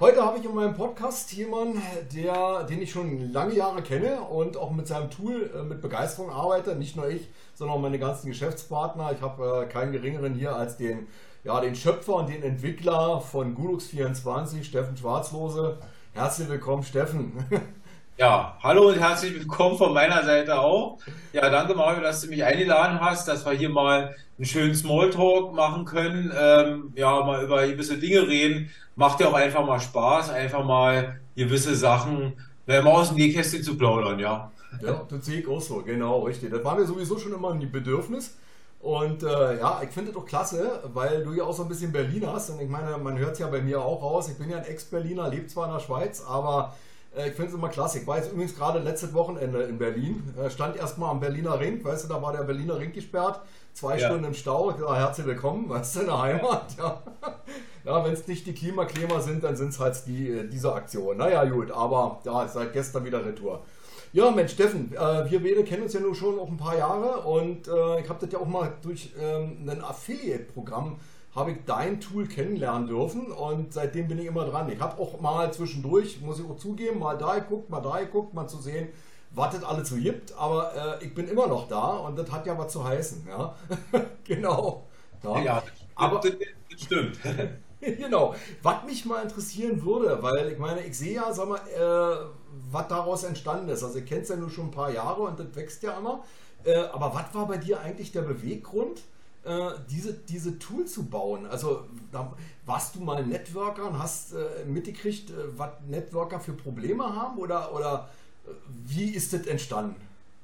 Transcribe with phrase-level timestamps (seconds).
[0.00, 1.82] Heute habe ich in meinem Podcast jemanden,
[2.14, 6.30] der, den ich schon lange Jahre kenne und auch mit seinem Tool äh, mit Begeisterung
[6.30, 6.74] arbeite.
[6.74, 9.12] Nicht nur ich, sondern auch meine ganzen Geschäftspartner.
[9.12, 11.06] Ich habe äh, keinen geringeren hier als den,
[11.44, 15.76] ja, den Schöpfer und den Entwickler von Gulux24, Steffen Schwarzlose.
[16.14, 17.34] Herzlich willkommen, Steffen.
[18.20, 20.98] Ja, hallo und herzlich willkommen von meiner Seite auch.
[21.32, 25.54] Ja, danke Mario, dass du mich eingeladen hast, dass wir hier mal einen schönen Smalltalk
[25.54, 28.68] machen können, ähm, ja, mal über gewisse Dinge reden.
[28.94, 32.34] Macht ja auch einfach mal Spaß, einfach mal gewisse Sachen,
[32.66, 34.52] wenn mal aus dem Nähkästchen zu plaudern, ja.
[34.82, 36.50] Ja, das sehe ich auch so, genau, richtig.
[36.50, 38.36] Das war mir sowieso schon immer ein Bedürfnis.
[38.80, 41.90] Und äh, ja, ich finde das doch klasse, weil du ja auch so ein bisschen
[41.90, 42.50] Berlin hast.
[42.50, 44.28] Und ich meine, man hört es ja bei mir auch raus.
[44.28, 47.54] Ich bin ja ein Ex-Berliner, lebe zwar in der Schweiz, aber äh, ich finde es
[47.54, 47.98] immer klasse.
[47.98, 50.22] Ich war jetzt übrigens gerade letztes Wochenende in Berlin.
[50.38, 51.84] Äh, stand erstmal am Berliner Ring.
[51.84, 53.40] Weißt du, da war der Berliner Ring gesperrt.
[53.72, 54.06] Zwei ja.
[54.06, 54.72] Stunden im Stau.
[54.78, 55.68] Ja, herzlich willkommen.
[55.68, 56.76] Weißt du, in der Heimat.
[56.78, 57.02] Ja,
[57.84, 61.16] ja wenn es nicht die Klimakleber sind, dann sind es halt die, äh, diese Aktion.
[61.16, 61.72] Naja, gut.
[61.72, 63.64] Aber ja, seit gestern wieder Retour.
[64.12, 67.20] Ja, Mensch, Steffen, äh, wir beide kennen uns ja nur schon auch ein paar Jahre
[67.20, 70.98] und äh, ich habe das ja auch mal durch ähm, ein Affiliate-Programm
[71.34, 74.70] habe ich dein Tool kennenlernen dürfen und seitdem bin ich immer dran.
[74.70, 78.34] Ich habe auch mal zwischendurch, muss ich auch zugeben, mal da geguckt, mal da geguckt,
[78.34, 78.88] mal zu sehen,
[79.30, 82.46] was das alles so gibt, aber äh, ich bin immer noch da und das hat
[82.46, 83.28] ja was zu heißen.
[83.28, 83.54] Ja?
[84.24, 84.86] genau.
[85.22, 85.62] Ja, ja
[85.94, 86.32] aber das,
[86.76, 87.18] stimmt.
[87.98, 88.34] genau.
[88.62, 92.26] Was mich mal interessieren würde, weil ich meine, ich sehe ja, sag mal, äh,
[92.70, 93.82] was daraus entstanden ist.
[93.82, 96.22] Also, ich kenne es ja nur schon ein paar Jahre und das wächst ja immer.
[96.64, 99.00] Äh, aber was war bei dir eigentlich der Beweggrund?
[99.42, 101.46] Äh, diese, diese Tool zu bauen.
[101.46, 102.32] Also da,
[102.66, 107.74] warst du mal Networker und hast äh, mitgekriegt, äh, was Networker für Probleme haben oder,
[107.74, 108.10] oder
[108.46, 108.50] äh,
[108.84, 109.96] wie ist das entstanden?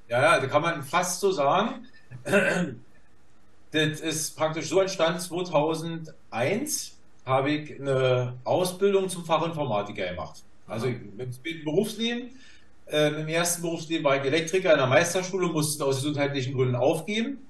[0.08, 1.86] Ja, ja, da kann man fast so sagen.
[2.24, 6.92] das ist praktisch so entstanden, 2001
[7.27, 10.42] habe ich eine Ausbildung zum Fachinformatiker gemacht.
[10.67, 11.19] Also im
[11.64, 12.30] Berufsleben.
[12.86, 17.45] Äh, Im ersten Berufsleben war ich Elektriker in der Meisterschule, musste aus gesundheitlichen Gründen aufgeben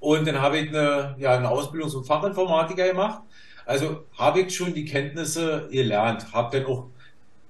[0.00, 3.22] und dann habe ich eine, ja, eine Ausbildung zum Fachinformatiker gemacht.
[3.64, 6.32] Also habe ich schon die Kenntnisse gelernt.
[6.32, 6.86] Habe dann auch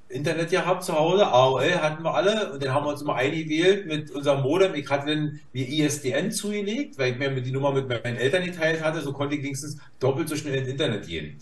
[0.08, 1.26] Internet gehabt zu Hause.
[1.26, 2.52] AOL hatten wir alle.
[2.52, 4.74] Und dann haben wir uns immer eingewählt mit unserem Modem.
[4.74, 8.82] Ich hatte dann mir ISDN zugelegt, weil ich mir die Nummer mit meinen Eltern geteilt
[8.82, 9.00] hatte.
[9.00, 11.38] So konnte ich wenigstens doppelt so schnell ins Internet gehen.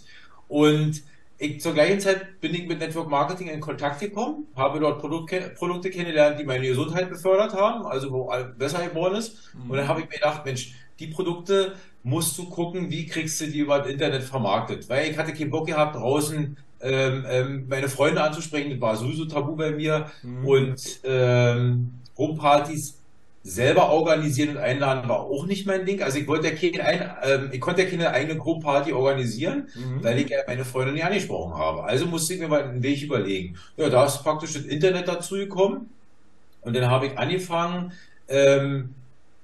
[0.49, 1.03] Und
[1.39, 5.53] ich, zur gleichen Zeit bin ich mit Network Marketing in Kontakt gekommen, habe dort Produkte,
[5.57, 9.53] Produkte kennengelernt, die meine Gesundheit befördert haben, also wo besser geworden ist.
[9.55, 9.71] Mhm.
[9.71, 13.47] Und dann habe ich mir gedacht, Mensch, die Produkte musst du gucken, wie kriegst du
[13.47, 14.89] die über das Internet vermarktet.
[14.89, 19.25] Weil ich hatte keinen Bock gehabt, draußen ähm, ähm, meine Freunde anzusprechen, das war sowieso
[19.25, 20.11] tabu bei mir.
[20.23, 20.47] Mhm.
[20.47, 22.99] Und ähm, Homepartys
[23.43, 26.03] selber organisieren und einladen war auch nicht mein Ding.
[26.03, 30.03] Also ich wollte ja keine, ein, ähm, ich konnte ja keine eigene Gruppenparty organisieren, mhm.
[30.03, 31.85] weil ich ja meine Freunde nicht angesprochen habe.
[31.85, 33.57] Also musste ich mir mal einen Weg überlegen.
[33.77, 35.91] Ja, da ist praktisch das Internet dazu gekommen.
[36.63, 37.93] Und dann habe ich angefangen,
[38.29, 38.95] ähm,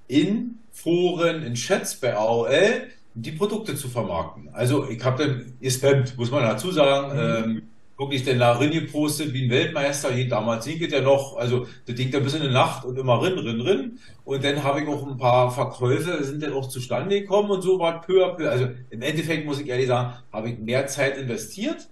[0.09, 4.49] in Foren, in Chats bei AOL die Produkte zu vermarkten.
[4.53, 7.15] Also ich habe dann gespammt, muss man dazu sagen.
[7.15, 7.51] Mhm.
[7.51, 7.63] Ähm,
[8.01, 10.11] wirklich dann da rein gepostet wie ein Weltmeister.
[10.11, 13.21] Hier, damals singt ja noch, also das Ding da bis in die Nacht und immer
[13.23, 13.99] rin, rin, rin.
[14.25, 17.79] Und dann habe ich auch ein paar Verkäufe, sind dann auch zustande gekommen und so
[17.79, 18.49] war peu à peu.
[18.49, 21.89] Also im Endeffekt muss ich ehrlich sagen, habe ich mehr Zeit investiert,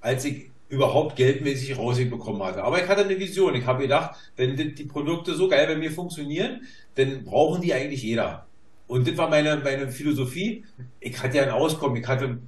[0.00, 2.64] als ich überhaupt geldmäßig rausbekommen hatte.
[2.64, 3.54] Aber ich hatte eine Vision.
[3.54, 6.62] Ich habe gedacht, wenn die Produkte so geil bei mir funktionieren,
[6.94, 8.46] dann brauchen die eigentlich jeder.
[8.86, 10.64] Und das war meine, meine Philosophie.
[11.00, 11.96] Ich hatte ja ein Auskommen.
[11.96, 12.38] Ich hatte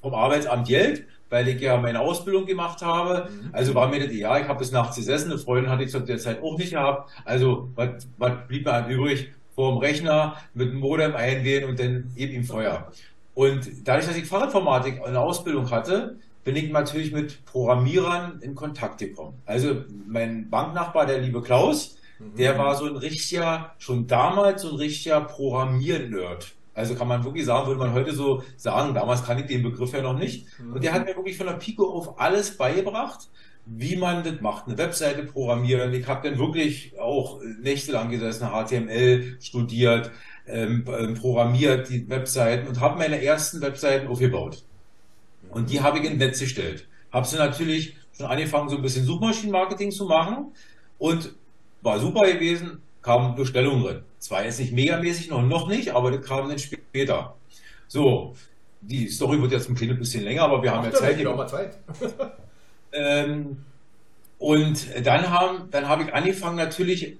[0.00, 3.28] vom Arbeitsamt Geld, weil ich ja meine Ausbildung gemacht habe.
[3.30, 3.50] Mhm.
[3.52, 5.30] Also war mir das, ja, ich habe bis nachts gesessen.
[5.30, 7.10] Eine Freundin hatte ich zu der Zeit auch nicht gehabt.
[7.24, 9.32] Also was, was blieb mir übrig?
[9.54, 12.90] Vor dem Rechner mit dem Modem einwählen und dann eben im Feuer.
[13.34, 18.98] Und dadurch, dass ich Fachinformatik eine Ausbildung hatte, bin ich natürlich mit Programmierern in Kontakt
[18.98, 19.34] gekommen.
[19.46, 21.98] Also mein Banknachbar, der liebe Klaus.
[22.36, 26.54] Der war so ein richtiger, schon damals so ein richtiger Programmier-Nerd.
[26.74, 29.92] Also kann man wirklich sagen, würde man heute so sagen, damals kann ich den Begriff
[29.92, 30.46] ja noch nicht.
[30.58, 30.74] Mhm.
[30.74, 33.28] Und der hat mir wirklich von der Pico auf alles beigebracht,
[33.66, 35.92] wie man das macht, eine Webseite programmieren.
[35.92, 40.10] Ich habe dann wirklich auch nächtelang gesessen, HTML studiert,
[40.46, 44.64] ähm, ähm, programmiert die Webseiten und habe meine ersten Webseiten aufgebaut.
[45.50, 46.88] Und die habe ich ins Netz gestellt.
[47.12, 50.52] Habe sie natürlich schon angefangen, so ein bisschen Suchmaschinenmarketing zu machen
[50.98, 51.34] und
[51.82, 54.02] war super gewesen, kamen Bestellungen drin.
[54.18, 57.34] Zwar jetzt nicht megamäßig, noch, noch nicht, aber das kam dann später.
[57.88, 58.34] So,
[58.80, 61.22] die Story wird jetzt ein kleines bisschen länger, aber wir haben ja Zeit.
[61.22, 61.78] Mal Zeit.
[62.92, 63.58] ähm,
[64.38, 67.16] und dann haben, dann habe ich angefangen, natürlich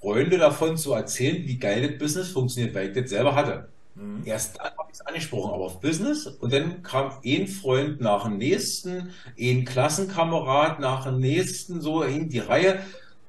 [0.00, 3.68] Freunde davon zu erzählen, wie geil das Business funktioniert, weil ich das selber hatte.
[3.94, 4.22] Mhm.
[4.24, 6.26] Erst dann habe ich es angesprochen, aber auf Business.
[6.26, 12.28] Und dann kam ein Freund nach dem nächsten, ein Klassenkamerad nach dem nächsten, so in
[12.28, 12.80] die Reihe.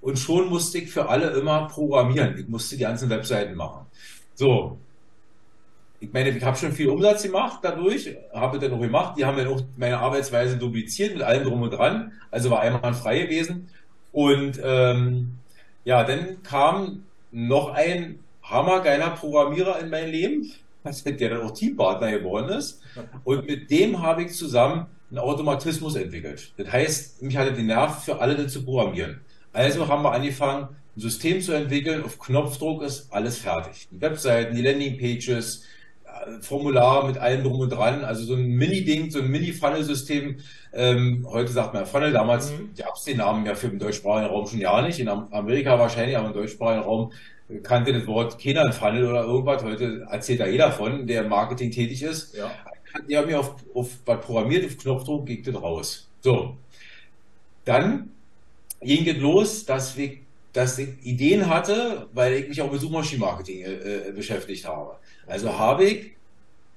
[0.01, 2.37] Und schon musste ich für alle immer programmieren.
[2.37, 3.85] Ich musste die ganzen Webseiten machen.
[4.35, 4.77] So.
[5.99, 9.17] Ich meine, ich habe schon viel Umsatz gemacht dadurch, habe dann auch gemacht.
[9.17, 12.13] Die haben dann auch meine Arbeitsweise dupliziert mit allem drum und dran.
[12.31, 13.69] Also war einmal frei gewesen.
[14.13, 15.33] Und ähm,
[15.83, 20.51] ja, dann kam noch ein hammergeiler Programmierer in mein Leben,
[21.05, 22.81] der dann auch Teampartner geworden ist.
[23.25, 26.53] Und mit dem habe ich zusammen einen Automatismus entwickelt.
[26.57, 29.21] Das heißt, mich hatte die Nerv für alle zu programmieren.
[29.53, 32.03] Also haben wir angefangen, ein System zu entwickeln.
[32.03, 33.87] Auf Knopfdruck ist alles fertig.
[33.91, 35.63] Die Webseiten, die Landingpages,
[36.05, 38.03] äh, Formular mit allem drum und dran.
[38.03, 40.37] Also so ein Mini-Ding, so ein Mini-Funnel-System.
[40.73, 42.71] Ähm, heute sagt man Funnel, damals mhm.
[42.77, 44.99] gab es den Namen ja für den deutschsprachigen Raum schon ja nicht.
[44.99, 47.11] In Amerika wahrscheinlich, aber im deutschsprachigen Raum
[47.63, 49.63] kannte das Wort keiner Funnel oder irgendwas.
[49.63, 52.35] Heute erzählt da jeder von, der im Marketing tätig ist.
[52.35, 52.51] Ja.
[53.07, 56.09] Die haben mir auf, auf was programmiert, auf Knopfdruck ging das raus.
[56.21, 56.57] So.
[57.65, 58.11] Dann
[58.81, 60.17] ging los, dass, wir,
[60.53, 64.97] dass ich Ideen hatte, weil ich mich auch mit Suchmaschinenmarketing äh, äh, beschäftigt habe.
[65.27, 66.11] Also habe ich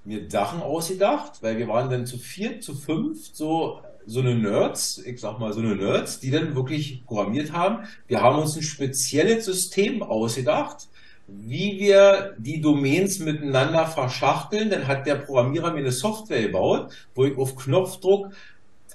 [0.04, 4.98] mir Sachen ausgedacht, weil wir waren dann zu vier, zu fünf, so, so eine Nerds,
[4.98, 7.86] ich sag mal so eine Nerds, die dann wirklich programmiert haben.
[8.08, 10.88] Wir haben uns ein spezielles System ausgedacht,
[11.28, 14.70] wie wir die Domains miteinander verschachteln.
[14.70, 18.32] Dann hat der Programmierer mir eine Software gebaut, wo ich auf Knopfdruck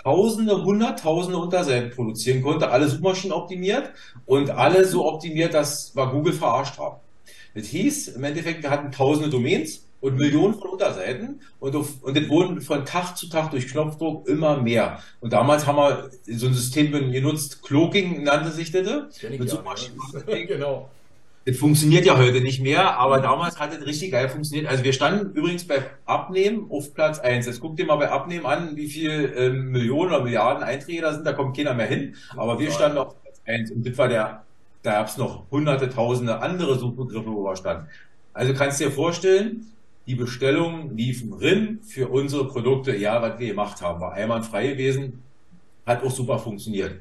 [0.04, 3.92] Tausende, Hunderttausende Unterseiten produzieren konnte, alle Suchmaschinen optimiert
[4.26, 6.98] und alle so optimiert, dass wir Google verarscht haben.
[7.56, 12.16] Das hieß, im Endeffekt, wir hatten tausende Domains und Millionen von Unterseiten und, auf, und
[12.16, 15.02] das wurden von Tag zu Tag durch Knopfdruck immer mehr.
[15.22, 18.86] Und damals haben wir so ein System genutzt, Cloaking nannte sich das,
[19.24, 20.00] mit Suchmaschinen.
[20.48, 20.90] genau.
[21.48, 24.70] Das funktioniert ja heute nicht mehr, aber damals hat es richtig geil funktioniert.
[24.70, 27.46] Also wir standen übrigens bei Abnehmen auf Platz 1.
[27.46, 31.14] Jetzt guck dir mal bei Abnehmen an, wie viel ähm, Millionen oder Milliarden Einträge da
[31.14, 32.18] sind, da kommt keiner mehr hin.
[32.36, 34.44] Aber wir standen auf Platz 1 und das war der,
[34.84, 37.88] da gab es noch hunderte, tausende andere Suchbegriffe, wo wir standen.
[38.34, 39.68] Also kannst du dir vorstellen,
[40.06, 45.24] die Bestellungen liefen rin für unsere Produkte, ja, was wir gemacht haben, war einwandfrei gewesen,
[45.86, 46.98] hat auch super funktioniert.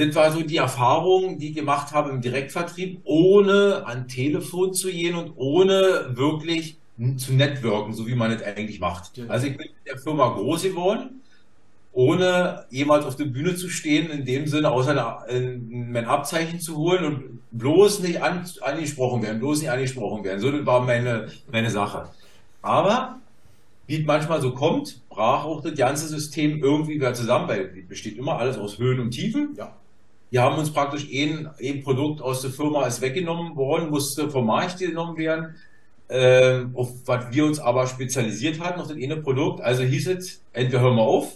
[0.00, 4.90] Das war so die Erfahrung, die ich gemacht habe im Direktvertrieb, ohne an Telefon zu
[4.90, 6.78] gehen und ohne wirklich
[7.18, 9.20] zu networken, so wie man es eigentlich macht.
[9.28, 11.20] Also ich bin in der Firma groß geworden,
[11.92, 15.26] ohne jemals auf der Bühne zu stehen, in dem Sinne, außer
[15.68, 20.40] mein Abzeichen zu holen und bloß nicht an, angesprochen werden, bloß nicht angesprochen werden.
[20.40, 22.08] So das war meine, meine Sache.
[22.62, 23.18] Aber
[23.86, 27.86] wie es manchmal so kommt, brach auch das ganze System irgendwie wieder zusammen, weil es
[27.86, 29.54] besteht immer alles aus Höhen und Tiefen.
[29.58, 29.76] Ja.
[30.30, 34.46] Wir haben uns praktisch ein, ein Produkt aus der Firma ist weggenommen worden, musste vom
[34.46, 35.56] Markt genommen werden,
[36.08, 39.60] äh, auf was wir uns aber spezialisiert hatten, auf das eine Produkt.
[39.60, 41.32] Also hieß es, entweder hören wir auf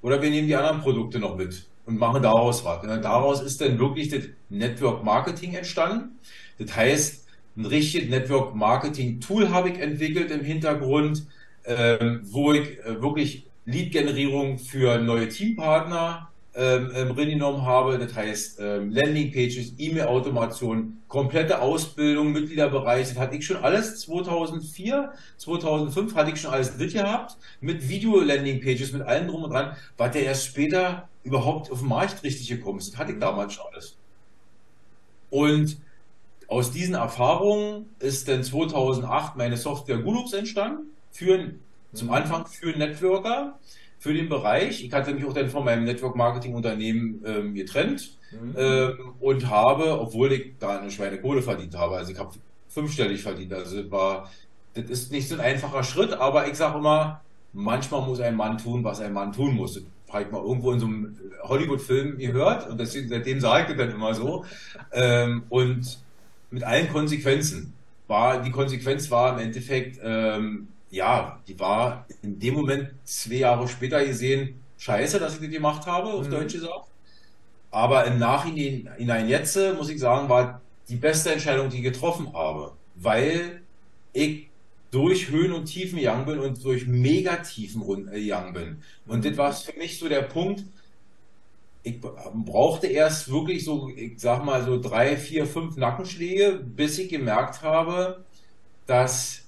[0.00, 2.82] oder wir nehmen die anderen Produkte noch mit und machen daraus was.
[2.82, 6.18] Und daraus ist dann wirklich das Network Marketing entstanden.
[6.58, 11.26] Das heißt, ein richtiges Network Marketing Tool habe ich entwickelt im Hintergrund,
[11.64, 16.27] äh, wo ich äh, wirklich Lead-Generierung für neue Teampartner
[16.60, 17.98] ähm, ähm, reingenommen habe.
[17.98, 23.10] Das heißt ähm, Landingpages, E-Mail-Automation, komplette Ausbildung, Mitgliederbereich.
[23.10, 28.92] Das hatte ich schon alles 2004, 2005 hatte ich schon alles drin gehabt mit Video-Landingpages,
[28.92, 32.80] mit allem drum und dran, war der erst später überhaupt auf den Markt richtig gekommen
[32.80, 32.92] ist.
[32.92, 33.96] Das hatte ich damals schon alles.
[35.30, 35.78] Und
[36.48, 41.52] aus diesen Erfahrungen ist dann 2008 meine Software Gulux entstanden, für,
[41.92, 43.60] zum Anfang für Networker
[43.98, 44.84] für den Bereich.
[44.84, 48.54] Ich hatte mich auch dann von meinem Network Marketing Unternehmen ähm, getrennt mhm.
[48.56, 52.32] ähm, und habe, obwohl ich da eine Schweinekohle verdient habe, also ich habe
[52.68, 53.52] fünfstellig verdient.
[53.52, 54.30] Also das war,
[54.74, 57.20] das ist nicht so ein einfacher Schritt, aber ich sage immer,
[57.52, 59.74] manchmal muss ein Mann tun, was ein Mann tun muss.
[59.74, 63.78] Das habe ich mal irgendwo in so einem Hollywood-Film gehört und deswegen, seitdem sage ich
[63.78, 64.44] dann immer so.
[64.92, 65.98] Ähm, und
[66.50, 67.74] mit allen Konsequenzen.
[68.06, 73.68] War, die Konsequenz war im Endeffekt, ähm, ja, die war in dem Moment zwei Jahre
[73.68, 76.30] später gesehen, scheiße, dass ich die gemacht habe, auf mhm.
[76.30, 76.88] Deutsch gesagt.
[77.70, 82.72] Aber im Nachhinein jetzt, muss ich sagen, war die beste Entscheidung, die ich getroffen habe,
[82.94, 83.62] weil
[84.12, 84.48] ich
[84.90, 88.82] durch Höhen und Tiefen gegangen bin und durch Megatiefen äh, gegangen bin.
[89.06, 90.64] Und das war für mich so der Punkt,
[91.82, 97.08] ich brauchte erst wirklich so, ich sag mal so drei, vier, fünf Nackenschläge, bis ich
[97.08, 98.24] gemerkt habe,
[98.86, 99.47] dass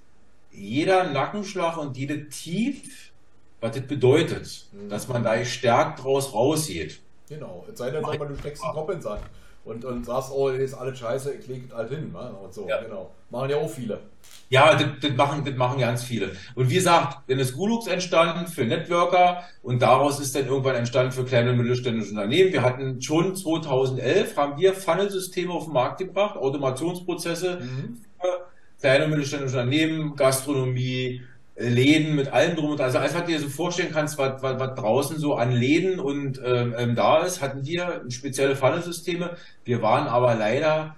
[0.52, 3.12] jeder Nackenschlag und jede Tief,
[3.61, 4.88] was das bedeutet, mhm.
[4.88, 7.00] dass man da stärkt draus rausgeht.
[7.28, 9.23] Genau, es sei denn, du steckst einen Kopf ins Sand.
[9.64, 12.11] und, und sagst, oh, ist alles scheiße, ich lege halt hin.
[12.12, 12.33] Ne?
[12.42, 12.80] Und so, ja.
[12.83, 13.11] genau.
[13.30, 14.00] Machen ja auch viele.
[14.49, 16.33] Ja, das, das, machen, das machen ganz viele.
[16.57, 21.12] Und wie gesagt, dann ist Gulux entstanden für Networker und daraus ist dann irgendwann entstanden
[21.12, 22.52] für kleine und mittelständische Unternehmen.
[22.52, 28.02] Wir hatten schon 2011, haben wir Funnelsysteme auf den Markt gebracht, Automationsprozesse mhm.
[28.21, 28.50] für
[28.80, 31.22] kleine und mittelständische Unternehmen, Gastronomie,
[31.56, 32.87] Läden mit allem drum und dran.
[32.87, 36.00] Also alles, was du dir so vorstellen kannst, was, was, was draußen so an Läden
[36.00, 39.37] und ähm, ähm da ist, hatten wir spezielle Funnelsysteme.
[39.64, 40.96] Wir waren aber leider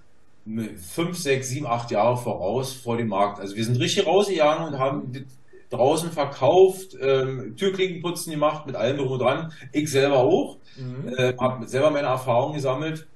[0.77, 3.41] fünf, sechs, sieben, acht Jahre voraus vor dem Markt.
[3.41, 5.27] Also wir sind richtig rausgegangen und haben
[5.71, 9.53] draußen verkauft, ähm, Türklinkenputzen gemacht, mit allem drum und dran.
[9.73, 10.59] Ich selber auch.
[10.77, 11.15] Mhm.
[11.17, 13.07] Äh, habe selber meine Erfahrungen gesammelt,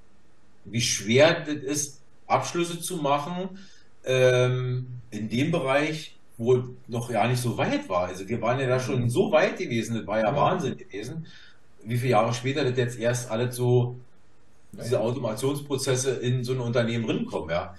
[0.64, 3.50] wie schwer das ist, Abschlüsse zu machen
[4.06, 8.08] ähm, in dem Bereich, wo noch ja nicht so weit war.
[8.08, 9.10] Also wir waren ja da schon mhm.
[9.10, 10.36] so weit gewesen, das war ja, ja.
[10.36, 11.26] Wahnsinn gewesen.
[11.84, 13.96] Wie viele Jahre später das jetzt erst alles so
[14.72, 17.74] diese Automationsprozesse in so ein Unternehmen rinkommen, ja.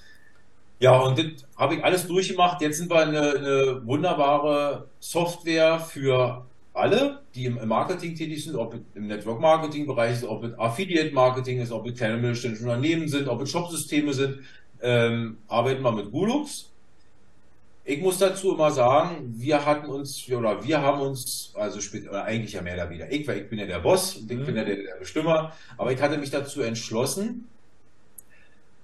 [0.80, 1.26] Ja, und das
[1.58, 2.62] habe ich alles durchgemacht.
[2.62, 8.76] Jetzt sind wir eine, eine wunderbare Software für alle, die im Marketing tätig sind, ob
[8.94, 13.50] im Network-Marketing-Bereich ist, ob es Affiliate-Marketing ist, ob es kleine mittelständische Unternehmen sind, ob es
[13.50, 14.40] Shopsysteme sind,
[14.82, 16.72] ähm, arbeiten wir mit Gulux.
[17.84, 21.80] Ich muss dazu immer sagen, wir hatten uns, oder wir haben uns, also
[22.10, 24.38] oder eigentlich ja mehr oder weniger, ich, weil ich bin ja der Boss und ich
[24.38, 24.46] mhm.
[24.46, 27.48] bin ja der, der Bestimmer, aber ich hatte mich dazu entschlossen,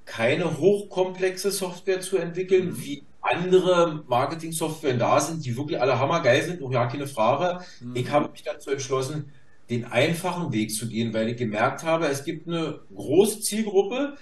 [0.06, 2.82] keine hochkomplexe Software zu entwickeln, mhm.
[2.82, 7.64] wie andere Marketing-Software da sind, die wirklich alle hammergeil sind, auch ja keine Frage.
[7.82, 7.96] Mhm.
[7.96, 9.32] Ich habe mich dazu entschlossen,
[9.70, 14.18] den einfachen Weg zu gehen, weil ich gemerkt habe, es gibt eine große Zielgruppe,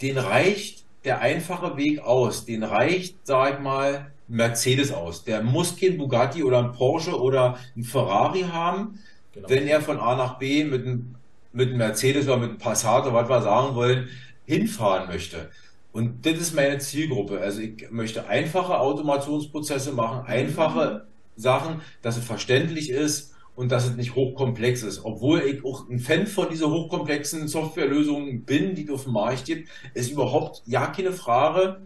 [0.00, 5.24] den reicht der einfache Weg aus, den reicht, sag ich mal, Mercedes aus.
[5.24, 8.98] Der muss kein Bugatti oder ein Porsche oder ein Ferrari haben,
[9.32, 9.48] genau.
[9.50, 11.16] wenn er von A nach B mit einem,
[11.52, 14.08] mit einem Mercedes oder mit einem Passat oder was wir sagen wollen,
[14.46, 15.50] hinfahren möchte.
[15.92, 17.38] Und das ist meine Zielgruppe.
[17.38, 21.06] Also ich möchte einfache Automationsprozesse machen, einfache
[21.36, 25.04] Sachen, dass es verständlich ist und dass es nicht hochkomplex ist.
[25.04, 29.44] Obwohl ich auch ein Fan von dieser hochkomplexen Softwarelösungen bin, die es auf dem Markt
[29.44, 31.80] gibt, ist überhaupt ja keine Frage,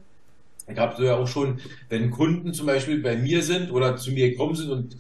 [0.71, 4.13] ich habe so ja auch schon, wenn Kunden zum Beispiel bei mir sind oder zu
[4.13, 4.97] mir gekommen sind und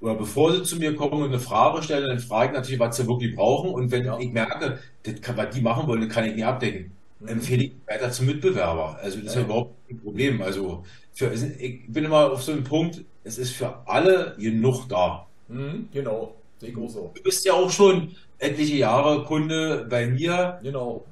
[0.00, 2.96] oder bevor sie zu mir kommen und eine Frage stellen, dann frage ich natürlich, was
[2.98, 3.70] sie wirklich brauchen.
[3.70, 4.18] Und wenn ja.
[4.18, 4.78] ich merke,
[5.22, 7.28] kann, was die machen wollen, kann ich nicht abdecken, mhm.
[7.28, 8.98] empfehle ich weiter zum Mitbewerber.
[9.00, 9.30] Also das ja.
[9.30, 10.42] ist ja überhaupt kein Problem.
[10.42, 15.26] Also für, ich bin immer auf so einem Punkt, es ist für alle genug da.
[15.48, 17.10] Mhm, genau, sehe ich auch so.
[17.14, 20.58] Du bist ja auch schon etliche Jahre Kunde bei mir.
[20.62, 21.04] Genau.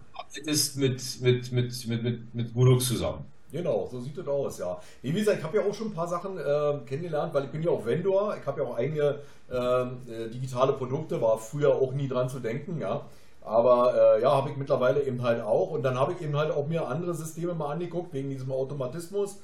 [0.44, 3.26] Ist mit, mit, mit, mit, mit, mit Gulux zusammen.
[3.52, 4.80] Genau, so sieht das aus, ja.
[5.02, 7.62] Wie gesagt, ich habe ja auch schon ein paar Sachen äh, kennengelernt, weil ich bin
[7.62, 9.18] ja auch Vendor, ich habe ja auch eigene
[9.52, 13.02] ähm, äh, digitale Produkte, war früher auch nie dran zu denken, ja.
[13.42, 15.70] Aber äh, ja, habe ich mittlerweile eben halt auch.
[15.70, 19.38] Und dann habe ich eben halt auch mir andere Systeme mal angeguckt, wegen diesem Automatismus.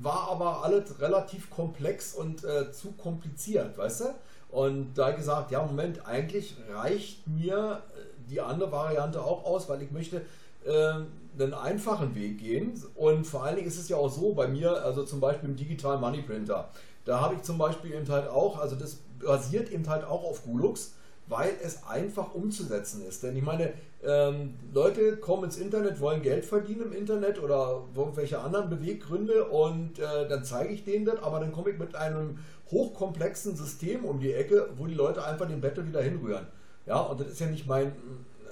[0.00, 4.04] Äh, war aber alles relativ komplex und äh, zu kompliziert, weißt du?
[4.50, 9.82] Und da gesagt, ja, Moment, eigentlich reicht mir äh, die andere Variante auch aus, weil
[9.82, 10.22] ich möchte
[10.64, 12.80] einen einfachen Weg gehen.
[12.94, 15.56] Und vor allen Dingen ist es ja auch so bei mir, also zum Beispiel im
[15.56, 16.68] Digital Money Printer.
[17.04, 20.44] Da habe ich zum Beispiel eben halt auch, also das basiert eben halt auch auf
[20.44, 20.92] Gulux,
[21.26, 23.24] weil es einfach umzusetzen ist.
[23.24, 23.72] Denn ich meine,
[24.04, 29.98] ähm, Leute kommen ins Internet, wollen Geld verdienen im Internet oder irgendwelche anderen Beweggründe und
[29.98, 32.38] äh, dann zeige ich denen das, aber dann komme ich mit einem
[32.70, 36.46] hochkomplexen System um die Ecke, wo die Leute einfach den Bettel wieder hinrühren.
[36.86, 37.92] Ja, und das ist ja nicht mein,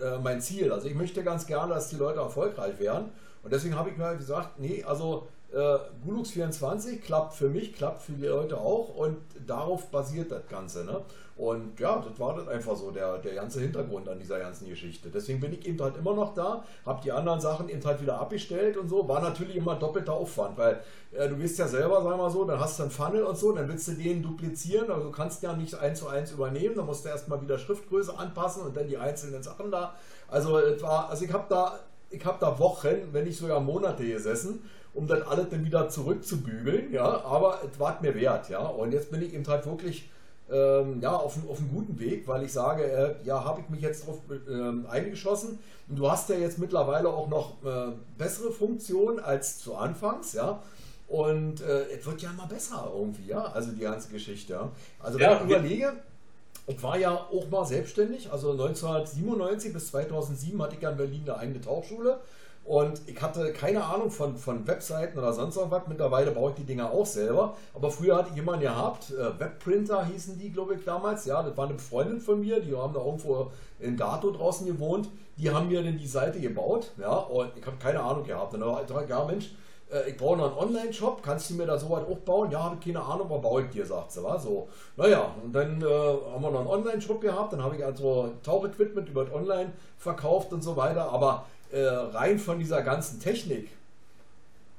[0.01, 0.73] äh, mein Ziel.
[0.73, 3.11] Also ich möchte ganz gerne, dass die Leute erfolgreich werden.
[3.43, 8.03] Und deswegen habe ich mir gesagt, nee, also äh, Gulux 24 klappt für mich, klappt
[8.03, 9.17] für die Leute auch und
[9.47, 10.85] darauf basiert das Ganze.
[10.85, 11.01] Ne?
[11.41, 15.09] Und ja, das war das einfach so, der, der ganze Hintergrund an dieser ganzen Geschichte.
[15.09, 18.21] Deswegen bin ich eben halt immer noch da, habe die anderen Sachen eben halt wieder
[18.21, 19.09] abgestellt und so.
[19.09, 20.83] War natürlich immer doppelter Aufwand, weil
[21.13, 23.53] äh, du bist ja selber, sag mal so, dann hast du einen Funnel und so,
[23.53, 26.85] dann willst du den duplizieren, also du kannst ja nicht eins zu eins übernehmen, dann
[26.85, 29.95] musst du erstmal wieder Schriftgröße anpassen und dann die einzelnen Sachen da.
[30.29, 31.81] Also, es war, also ich habe da,
[32.23, 37.05] habe da Wochen, wenn nicht sogar Monate gesessen um dann alles dann wieder zurückzubügeln, ja,
[37.25, 40.11] aber es war mir wert, ja, und jetzt bin ich eben halt wirklich
[40.51, 43.81] ähm, ja, auf, auf einem guten Weg, weil ich sage, äh, ja, habe ich mich
[43.81, 45.59] jetzt darauf äh, eingeschossen.
[45.89, 50.63] Und du hast ja jetzt mittlerweile auch noch äh, bessere Funktionen als zu Anfangs, ja,
[51.09, 54.71] und äh, es wird ja immer besser irgendwie, ja, also die ganze Geschichte, ja.
[55.01, 55.93] Also wenn ja, ich überlege,
[56.69, 61.23] ich war ja auch mal selbstständig, also 1997 bis 2007 hatte ich ja in Berlin
[61.25, 62.21] eine eigene Tauchschule
[62.71, 65.89] Und ich hatte keine Ahnung von, von Webseiten oder sonst irgendwas.
[65.89, 67.57] Mittlerweile baue ich die Dinger auch selber.
[67.75, 71.27] Aber früher hatte ich jemanden gehabt, äh, Webprinter hießen die, glaube ich, damals.
[71.27, 73.51] Ja, das war eine Freundin von mir, die haben da irgendwo
[73.81, 75.09] in Gato draußen gewohnt.
[75.37, 76.93] Die haben mir dann die Seite gebaut.
[76.97, 78.55] Ja, und ich habe keine Ahnung gehabt.
[78.55, 79.51] Und dann habe ich ja Mensch,
[80.09, 82.51] ich brauche noch einen Online-Shop, kannst du mir da so weit auch bauen?
[82.51, 84.23] Ja, habe keine Ahnung, aber baue ich dir, sagt sie.
[84.23, 84.69] War so.
[84.97, 89.09] Naja, und dann äh, haben wir noch einen Online-Shop gehabt, dann habe ich also Tauchequipment
[89.09, 93.71] über Online verkauft und so weiter, aber äh, rein von dieser ganzen Technik,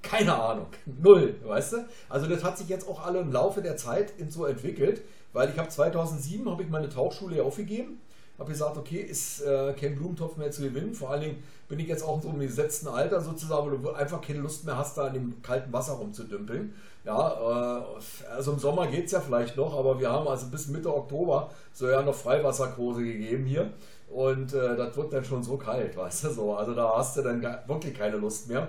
[0.01, 0.67] keine Ahnung,
[1.01, 1.77] null, weißt du?
[2.09, 5.01] Also das hat sich jetzt auch alle im Laufe der Zeit so entwickelt,
[5.33, 7.99] weil ich habe 2007 habe ich meine Tauchschule aufgegeben
[8.41, 10.93] habe gesagt, okay, ist äh, kein Blumentopf mehr zu gewinnen.
[10.93, 13.91] Vor allen Dingen bin ich jetzt auch in so einem gesetzten Alter sozusagen, wo du
[13.91, 16.73] einfach keine Lust mehr hast, da in dem kalten Wasser rumzudümpeln.
[17.05, 20.67] Ja, äh, also im Sommer geht es ja vielleicht noch, aber wir haben also bis
[20.67, 23.71] Mitte Oktober so ja noch Freiwasserkurse gegeben hier.
[24.09, 26.55] Und äh, das wird dann schon so kalt, weißt du so.
[26.55, 28.67] Also da hast du dann wirklich keine Lust mehr.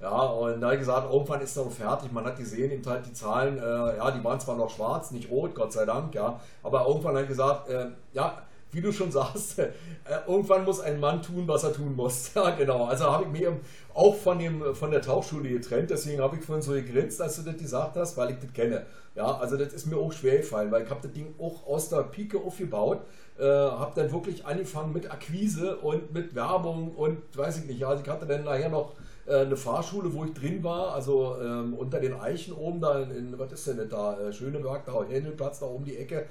[0.00, 2.12] Ja, und da gesagt, irgendwann ist er fertig.
[2.12, 5.28] Man hat gesehen, eben halt die Zahlen, äh, ja, die waren zwar noch schwarz, nicht
[5.28, 6.40] rot, Gott sei Dank, ja.
[6.62, 9.70] Aber irgendwann ich gesagt, äh, ja, wie du schon sagst, äh,
[10.26, 12.32] irgendwann muss ein Mann tun, was er tun muss.
[12.38, 12.84] Ja, genau.
[12.84, 13.56] Also habe ich mir
[13.94, 15.90] auch von, dem, von der Tauchschule getrennt.
[15.90, 18.86] Deswegen habe ich vorhin so gegrinst, als du das gesagt hast, weil ich das kenne.
[19.14, 21.88] Ja, also das ist mir auch schwer gefallen, weil ich habe das Ding auch aus
[21.88, 23.00] der Pike aufgebaut.
[23.38, 27.84] Äh, habe dann wirklich angefangen mit Akquise und mit Werbung und weiß ich nicht.
[27.84, 28.94] Also ich hatte dann nachher noch
[29.26, 33.10] äh, eine Fahrschule, wo ich drin war, also ähm, unter den Eichen oben da in,
[33.10, 36.26] in was ist denn das da, äh, Schöneberg, da Händelplatz, da oben die Ecke.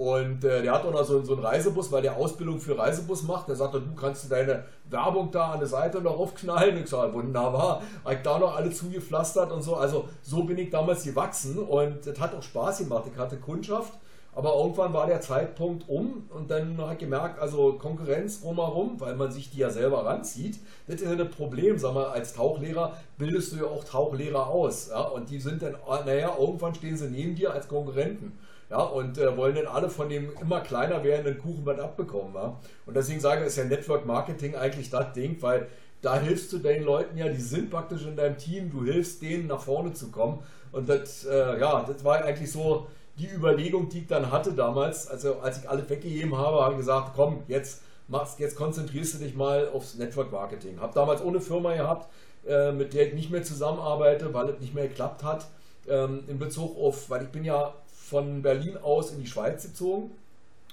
[0.00, 3.24] Und äh, der hat auch noch so, so einen Reisebus, weil der Ausbildung für Reisebus
[3.24, 3.48] macht.
[3.48, 6.78] Der sagt, du kannst deine Werbung da an der Seite noch aufknallen.
[6.78, 7.82] Ich sage, wunderbar.
[8.10, 9.76] Ich da noch alle zugepflastert und so.
[9.76, 13.10] Also so bin ich damals gewachsen und das hat auch Spaß gemacht.
[13.12, 13.92] Ich hatte Kundschaft.
[14.34, 19.16] Aber irgendwann war der Zeitpunkt um und dann habe ich gemerkt, also Konkurrenz drumherum, weil
[19.16, 21.76] man sich die ja selber ranzieht, das ist ja das Problem.
[21.78, 24.88] Sag mal, als Tauchlehrer bildest du ja auch Tauchlehrer aus.
[24.88, 25.00] Ja?
[25.00, 25.74] Und die sind dann,
[26.06, 28.32] naja, irgendwann stehen sie neben dir als Konkurrenten.
[28.70, 32.34] Ja, und äh, wollen dann alle von dem immer kleiner werdenden Kuchenband abbekommen.
[32.34, 32.56] Ja?
[32.86, 35.66] Und deswegen sage ich, ist ja Network Marketing eigentlich das Ding, weil
[36.02, 39.48] da hilfst du den Leuten ja, die sind praktisch in deinem Team, du hilfst denen
[39.48, 40.38] nach vorne zu kommen.
[40.70, 42.86] Und das, äh, ja, das war eigentlich so
[43.18, 46.78] die Überlegung, die ich dann hatte damals, also als ich alles weggegeben habe, habe ich
[46.78, 50.80] gesagt, komm, jetzt machst, jetzt konzentrierst du dich mal aufs Network Marketing.
[50.80, 52.08] Habe damals ohne Firma gehabt,
[52.46, 55.48] äh, mit der ich nicht mehr zusammenarbeite, weil es nicht mehr geklappt hat.
[55.88, 57.74] Ähm, in Bezug auf, weil ich bin ja
[58.10, 60.10] von Berlin aus in die Schweiz gezogen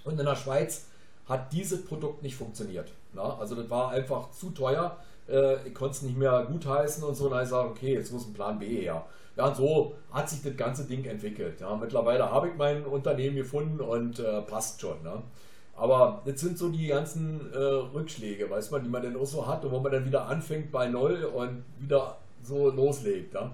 [0.03, 0.85] und in der Schweiz
[1.29, 2.91] hat dieses Produkt nicht funktioniert.
[3.13, 3.37] Na?
[3.37, 4.97] Also das war einfach zu teuer.
[5.29, 7.25] Äh, ich konnte es nicht mehr gutheißen und so.
[7.25, 9.05] Und dann habe ich gesagt, okay, jetzt muss ein Plan B her.
[9.35, 11.61] Ja, und so hat sich das ganze Ding entwickelt.
[11.61, 15.03] Ja, mittlerweile habe ich mein Unternehmen gefunden und äh, passt schon.
[15.03, 15.21] Ne?
[15.75, 19.45] Aber das sind so die ganzen äh, Rückschläge, weiß man, die man dann auch so
[19.45, 23.35] hat und wo man dann wieder anfängt bei Null und wieder so loslegt.
[23.35, 23.51] Ja,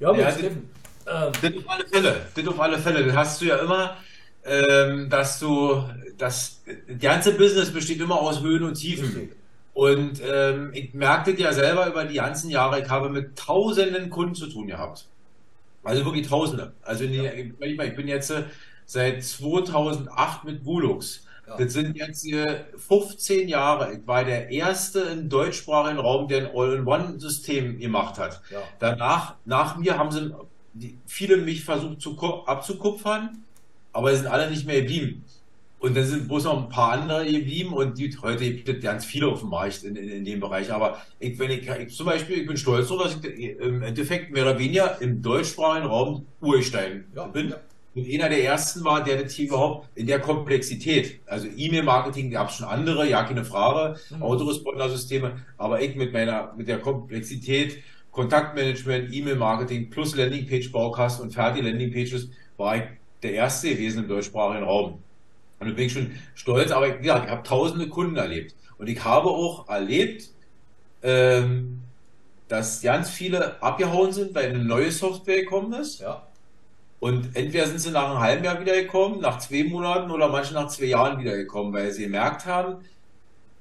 [0.00, 0.70] ja, ja Steffen,
[1.10, 2.26] ähm, das auf alle Fälle.
[2.34, 3.06] Das auf alle Fälle.
[3.06, 3.96] Das hast du ja immer,
[4.44, 5.82] ähm, dass du,
[6.16, 6.62] das
[7.00, 9.30] ganze Business besteht immer aus Höhen und Tiefen.
[9.74, 14.34] Und ähm, ich merkte ja selber über die ganzen Jahre, ich habe mit tausenden Kunden
[14.34, 15.06] zu tun gehabt.
[15.84, 16.72] Also wirklich tausende.
[16.82, 17.32] Also die, ja.
[17.32, 18.42] ich, ich bin jetzt äh,
[18.84, 21.24] seit 2008 mit Bulux.
[21.46, 21.56] Ja.
[21.56, 22.26] Das sind jetzt
[22.88, 23.94] 15 Jahre.
[23.94, 28.42] Ich war der Erste im deutschsprachigen Raum, der ein All-in-One-System gemacht hat.
[28.50, 28.62] Ja.
[28.80, 30.34] Danach, nach mir haben sie
[30.74, 33.42] die, viele mich versucht zu, abzukupfern,
[33.92, 35.24] aber sie sind alle nicht mehr geblieben.
[35.80, 39.04] Und dann sind bloß noch ein paar andere geblieben und die, heute gibt es ganz
[39.04, 40.72] viele auf dem Markt in, in, in dem Bereich.
[40.72, 44.32] Aber ich, wenn ich, ich, zum Beispiel, ich bin stolz darauf, dass ich im Endeffekt
[44.32, 47.50] mehr oder weniger im deutschsprachigen Raum Urstein ja, bin.
[47.50, 47.60] Ja.
[47.94, 52.50] Und einer der ersten war, der das hier überhaupt in der Komplexität, also E-Mail-Marketing gab
[52.50, 54.22] es schon andere, ja, keine Frage, mhm.
[54.22, 57.78] Autoresponder-Systeme, aber ich mit meiner, mit der Komplexität
[58.12, 62.82] Kontaktmanagement, E-Mail-Marketing plus Landingpage-Baukasten und fertige Landingpages war ich
[63.22, 65.02] der erste gewesen im deutschsprachigen Raum.
[65.60, 68.54] Und da bin ich schon stolz, aber ja, ich habe tausende Kunden erlebt.
[68.78, 70.30] Und ich habe auch erlebt,
[71.02, 71.80] ähm,
[72.48, 76.00] dass ganz viele abgehauen sind, weil eine neue Software gekommen ist.
[76.00, 76.26] Ja.
[77.00, 80.68] Und entweder sind sie nach einem halben Jahr wiedergekommen, nach zwei Monaten oder manche nach
[80.68, 82.84] zwei Jahren wiedergekommen, weil sie gemerkt haben,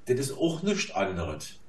[0.06, 1.60] das ist auch nichts anderes.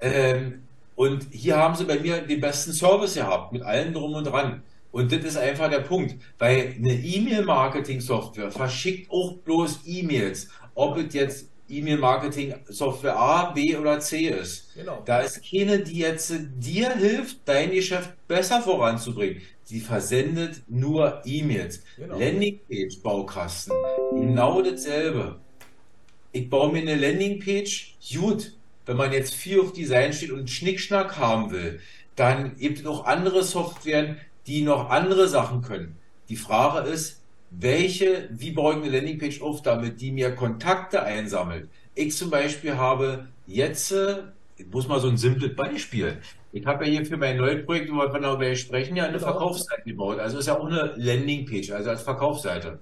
[0.00, 0.62] Ähm,
[0.94, 4.62] und hier haben sie bei mir den besten Service gehabt, mit allem drum und dran.
[4.92, 10.48] Und das ist einfach der Punkt, weil eine E-Mail-Marketing-Software verschickt auch bloß E-Mails.
[10.74, 14.74] Ob es jetzt E-Mail-Marketing-Software A, B oder C ist.
[14.74, 15.02] Genau.
[15.04, 19.40] Da ist keine, die jetzt dir hilft, dein Geschäft besser voranzubringen.
[19.62, 21.82] Sie versendet nur E-Mails.
[21.96, 22.18] Genau.
[22.18, 23.72] Landingpage-Baukasten,
[24.12, 25.38] genau dasselbe.
[26.32, 28.52] Ich baue mir eine Landingpage, gut,
[28.90, 31.78] wenn man jetzt viel auf Design steht und Schnickschnack haben will,
[32.16, 34.16] dann gibt es auch andere Softwaren,
[34.48, 35.96] die noch andere Sachen können.
[36.28, 41.68] Die Frage ist, welche, wie baue ich eine Landingpage auf, damit die mir Kontakte einsammelt.
[41.94, 43.94] Ich zum Beispiel habe jetzt,
[44.56, 46.18] ich muss mal so ein simples Beispiel.
[46.50, 49.30] Ich habe ja hier für mein neues Projekt, über das wir sprechen, ja eine genau.
[49.30, 50.18] Verkaufsseite gebaut.
[50.18, 52.80] Also ist ja auch eine Landingpage, also als Verkaufsseite.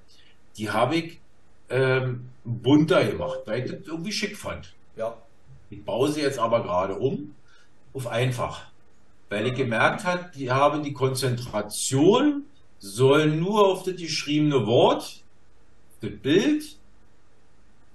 [0.56, 1.20] Die habe ich
[1.68, 4.72] ähm, bunter gemacht, weil ich das irgendwie schick fand.
[4.96, 5.14] Ja.
[5.70, 7.34] Ich baue sie jetzt aber gerade um
[7.94, 8.66] auf einfach.
[9.28, 12.44] Weil ich gemerkt habe, die haben die Konzentration
[12.78, 15.22] soll nur auf das geschriebene Wort,
[16.00, 16.78] das Bild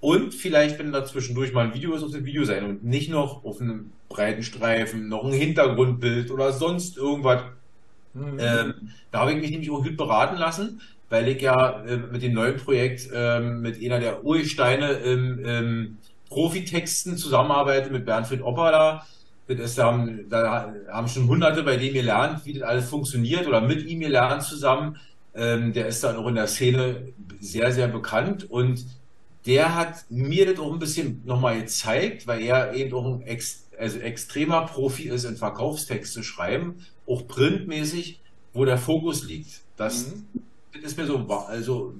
[0.04, 3.08] und vielleicht, wenn da zwischendurch mal ein Video ist, auf das Video sein und nicht
[3.10, 7.44] noch auf einem breiten Streifen, noch ein Hintergrundbild oder sonst irgendwas.
[8.12, 8.38] Mhm.
[8.38, 8.74] Ähm,
[9.10, 12.34] da habe ich mich nämlich auch gut beraten lassen, weil ich ja äh, mit dem
[12.34, 15.98] neuen Projekt äh, mit einer der Ursteine im, im
[16.34, 19.06] Profitexten zusammenarbeite, mit Bernfried Opperla.
[19.46, 23.46] Das ist, da, haben, da haben schon Hunderte bei dem gelernt, wie das alles funktioniert
[23.46, 24.96] oder mit ihm gelernt zusammen.
[25.36, 27.08] Ähm, der ist dann auch in der Szene
[27.40, 28.84] sehr, sehr bekannt und
[29.46, 33.66] der hat mir das auch ein bisschen nochmal gezeigt, weil er eben auch ein ex,
[33.78, 38.20] also extremer Profi ist in Verkaufstexte schreiben, auch printmäßig,
[38.54, 39.60] wo der Fokus liegt.
[39.76, 40.26] Das, mhm.
[40.72, 41.18] das ist mir so,
[41.48, 41.94] also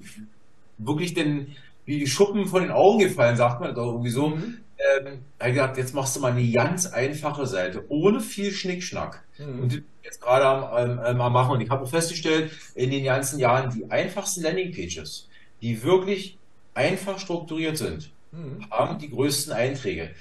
[0.77, 4.29] wirklich denn wie die Schuppen von den Augen gefallen, sagt man doch irgendwie so.
[4.29, 4.57] Mhm.
[4.77, 9.23] Ähm, er hat gesagt, jetzt machst du mal eine ganz einfache Seite, ohne viel Schnickschnack.
[9.37, 9.59] Mhm.
[9.61, 11.53] Und jetzt gerade am, ähm, am machen.
[11.53, 15.29] Und ich habe festgestellt, in den ganzen Jahren die einfachsten Landingpages,
[15.61, 16.37] die wirklich
[16.73, 18.69] einfach strukturiert sind, mhm.
[18.69, 20.11] haben die größten Einträge.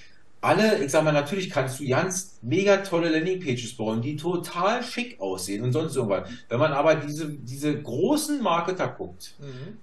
[0.41, 5.19] Alle, ich sag mal, natürlich kannst du ganz mega tolle Landingpages bauen, die total schick
[5.19, 6.29] aussehen und sonst irgendwas.
[6.49, 9.79] Wenn man aber diese, diese großen Marketer guckt, mhm.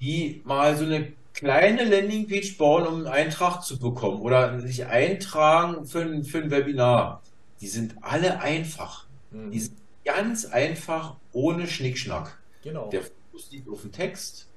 [0.00, 5.86] die mal so eine kleine Landingpage bauen, um einen Eintrag zu bekommen oder sich eintragen
[5.86, 7.22] für ein, für ein Webinar,
[7.60, 9.06] die sind alle einfach.
[9.30, 9.50] Mhm.
[9.50, 12.38] Die sind ganz einfach, ohne Schnickschnack.
[12.62, 12.88] Genau.
[12.90, 14.48] Der Fokus liegt auf dem Text,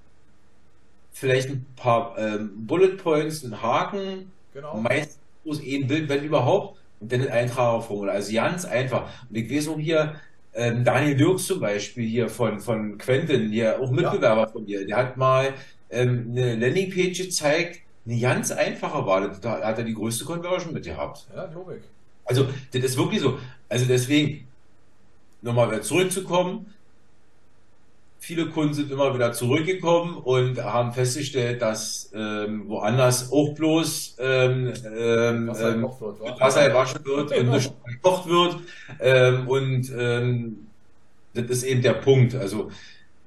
[1.12, 4.78] vielleicht ein paar ähm, Bullet Points, ein Haken, genau.
[4.78, 5.18] meistens
[5.64, 8.16] eh ein Bild, wenn überhaupt, und dann ein Eintragerformular.
[8.16, 9.10] Also ganz einfach.
[9.30, 10.16] Und ich weiß auch hier,
[10.54, 14.48] ähm, Daniel Dirks zum Beispiel hier von, von Quentin, hier auch Mitbewerber ja.
[14.48, 15.54] von mir, der hat mal
[15.90, 19.38] ähm, eine Landingpage gezeigt, eine ganz einfache Wahl.
[19.42, 21.28] Da hat er die größte Conversion mit gehabt.
[21.36, 21.84] Ja, ich.
[22.26, 23.40] Also, das ist wirklich so.
[23.70, 24.48] Also deswegen,
[25.42, 26.74] nochmal wieder zurückzukommen,
[28.20, 34.74] viele Kunden sind immer wieder zurückgekommen und haben festgestellt, dass ähm, woanders auch bloß ähm,
[34.98, 38.58] ähm, Wasser, ähm, wird, Wasser gewaschen wird und nicht gekocht wird.
[39.00, 39.92] Ähm, und
[41.34, 42.34] das ist eben der Punkt.
[42.34, 42.72] Also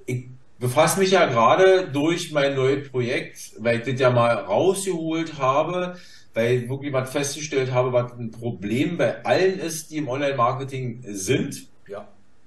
[0.07, 0.25] ich
[0.59, 5.97] befasse mich ja gerade durch mein neues Projekt, weil ich das ja mal rausgeholt habe,
[6.35, 11.05] weil ich wirklich was festgestellt habe, was ein Problem bei allen ist, die im Online-Marketing
[11.09, 11.69] sind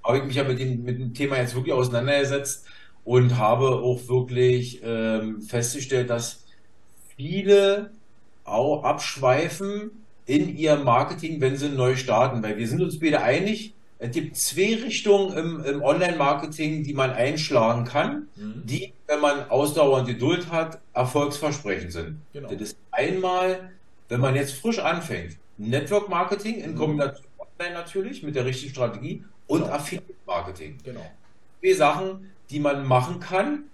[0.03, 2.65] habe ich mich ja mit dem, mit dem Thema jetzt wirklich auseinandergesetzt
[3.03, 6.45] und habe auch wirklich ähm, festgestellt, dass
[7.15, 7.91] viele
[8.43, 9.91] auch abschweifen
[10.25, 12.43] in ihrem Marketing, wenn sie neu starten.
[12.43, 17.11] Weil wir sind uns wieder einig, es gibt zwei Richtungen im, im Online-Marketing, die man
[17.11, 18.63] einschlagen kann, mhm.
[18.65, 22.17] die, wenn man Ausdauer und Geduld hat, erfolgsversprechend sind.
[22.33, 22.49] Genau.
[22.49, 23.69] Das ist einmal,
[24.09, 26.77] wenn man jetzt frisch anfängt, Network Marketing in mhm.
[26.77, 29.73] Kombination online natürlich mit der richtigen Strategie und genau.
[29.73, 30.79] Affiliate Marketing.
[30.83, 31.05] Genau.
[31.59, 33.65] Zwei Sachen, die man machen kann,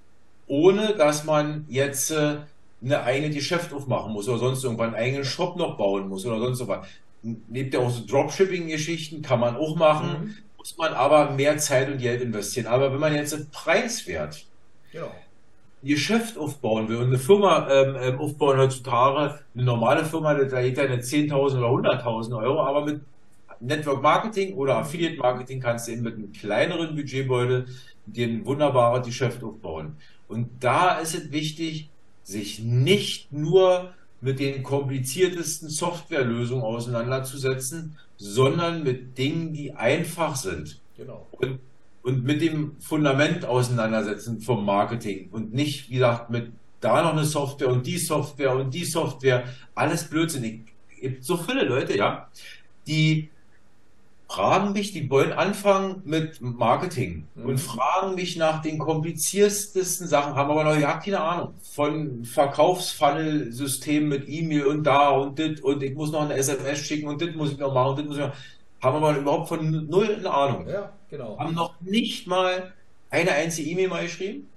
[0.48, 2.40] ohne dass man jetzt äh,
[2.84, 6.40] eine eigene Geschäft aufmachen muss oder sonst irgendwann einen eigenen Shop noch bauen muss oder
[6.40, 6.86] sonst irgendwas.
[7.21, 10.36] Neben der auch so Dropshipping-Geschichten kann man auch machen, mhm.
[10.58, 12.67] muss man aber mehr Zeit und Geld investieren.
[12.67, 14.45] Aber wenn man jetzt preiswert
[14.91, 15.08] genau.
[15.08, 20.62] ein Geschäft aufbauen will und eine Firma ähm, ähm aufbauen heutzutage, eine normale Firma, da
[20.62, 23.01] geht eine 10.000 oder 100.000 Euro, aber mit
[23.60, 27.65] Network Marketing oder Affiliate Marketing kannst du eben mit einem kleineren Budgetbeutel
[28.06, 29.97] dir ein wunderbares Geschäft aufbauen.
[30.27, 31.89] Und da ist es wichtig,
[32.23, 40.80] sich nicht nur mit den kompliziertesten Softwarelösungen auseinanderzusetzen, sondern mit Dingen, die einfach sind.
[40.95, 41.27] Genau.
[41.32, 41.60] Und,
[42.01, 47.25] und mit dem Fundament auseinandersetzen vom Marketing und nicht, wie gesagt, mit da noch eine
[47.25, 50.62] Software und die Software und die Software, alles blödsinnig.
[50.89, 52.30] Es gibt so viele Leute, ja,
[52.86, 53.30] die
[54.28, 57.46] fragen mich, die wollen anfangen mit Marketing mhm.
[57.46, 64.08] und fragen mich nach den kompliziertesten Sachen, haben aber noch ja keine Ahnung von Verkaufsfunnel-System
[64.08, 67.36] mit E-Mail und da und dit und ich muss noch eine SMS schicken und dit
[67.36, 68.34] muss ich noch machen und dit muss ich noch
[68.82, 70.68] haben aber überhaupt von null eine Ahnung.
[70.68, 71.40] Ja, genau.
[71.40, 72.74] Haben noch nicht mal
[73.10, 74.48] eine einzige E-Mail mal geschrieben,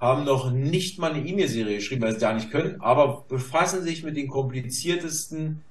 [0.00, 4.02] haben noch nicht mal eine E-Mail-Serie geschrieben, weil sie da nicht können, aber befassen sich
[4.02, 5.62] mit den kompliziertesten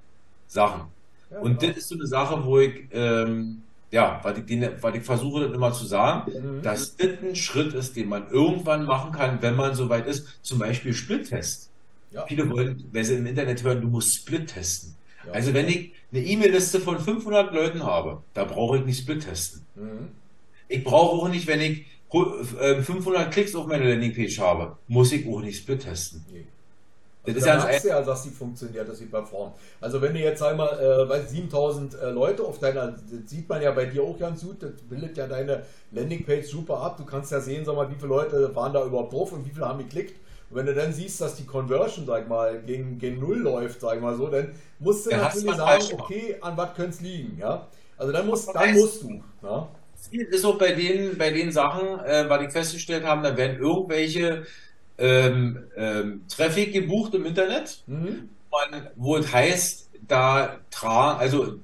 [0.48, 0.88] Sachen.
[1.29, 1.71] Und genau.
[1.73, 3.61] das ist so eine Sache, wo ich, ähm,
[3.91, 6.61] ja, weil ich, den, weil ich versuche, das immer zu sagen, Mhm.
[6.61, 10.39] dass das ein Schritt ist, den man irgendwann machen kann, wenn man soweit ist.
[10.41, 11.69] Zum Beispiel Split-Test.
[12.11, 12.25] Ja.
[12.27, 14.95] Viele wollen, wenn sie im Internet hören, du musst Split testen.
[15.27, 15.33] Ja.
[15.33, 19.61] Also wenn ich eine E-Mail-Liste von 500 Leuten habe, da brauche ich nicht Split testen.
[19.75, 20.07] Mhm.
[20.67, 22.25] Ich brauche auch nicht, wenn ich hu-
[22.59, 26.25] äh, 500 Klicks auf meine Landingpage habe, muss ich auch nicht Split testen.
[26.31, 26.45] Nee.
[27.33, 29.55] Das ist merkst du ja, dass die funktioniert, dass sie performt.
[29.81, 33.61] Also wenn du jetzt einmal, äh, weiß 7000 äh, Leute auf deiner, das sieht man
[33.61, 36.97] ja bei dir auch ganz gut, das bildet ja deine Landingpage super ab.
[36.97, 39.51] Du kannst ja sehen, sag mal, wie viele Leute waren da überhaupt drauf und wie
[39.51, 40.15] viele haben geklickt.
[40.49, 43.81] Und wenn du dann siehst, dass die Conversion, sag ich mal, gegen, gegen Null läuft,
[43.81, 47.01] sag ich mal so, dann musst du hast natürlich sagen, okay, an was könnte es
[47.01, 47.67] liegen, ja.
[47.97, 49.21] Also dann musst, dann musst du.
[49.43, 49.67] Ja?
[49.95, 53.59] Ziel ist auch bei den, bei den Sachen, äh, weil ich festgestellt habe, da werden
[53.59, 54.43] irgendwelche
[54.99, 58.29] ähm, ähm, Traffic gebucht im Internet, Mhm.
[58.95, 61.55] wo es heißt, da tragen, also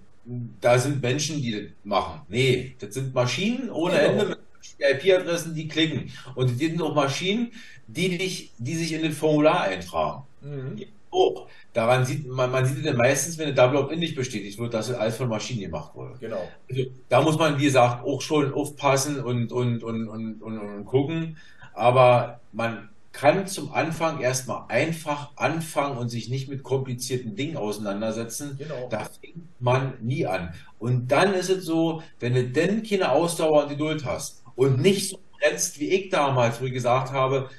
[0.61, 2.21] da sind Menschen, die das machen.
[2.29, 4.09] Nee, das sind Maschinen ohne Genau.
[4.09, 4.37] Ende mit
[4.79, 6.11] IP-Adressen, die klicken.
[6.35, 7.51] Und das sind auch Maschinen,
[7.87, 10.23] die dich, die sich in das Formular eintragen.
[10.41, 10.81] Mhm.
[11.11, 11.47] Hoch.
[11.73, 14.73] Daran sieht man, man sieht es dann meistens, wenn eine Double Opt-in nicht bestätigt wird,
[14.73, 16.15] dass es alles von Maschinen gemacht wurde.
[16.19, 16.49] Genau.
[16.69, 20.85] Also, da muss man, wie gesagt, auch schon aufpassen und, und, und, und, und, und
[20.85, 21.37] gucken.
[21.73, 28.57] Aber man kann zum Anfang erstmal einfach anfangen und sich nicht mit komplizierten Dingen auseinandersetzen.
[28.57, 28.87] Genau.
[28.89, 30.53] Da fängt man nie an.
[30.79, 35.09] Und dann ist es so, wenn du denn keine Ausdauer und Geduld hast und nicht
[35.09, 37.49] so brennst wie ich damals, wo ich gesagt habe,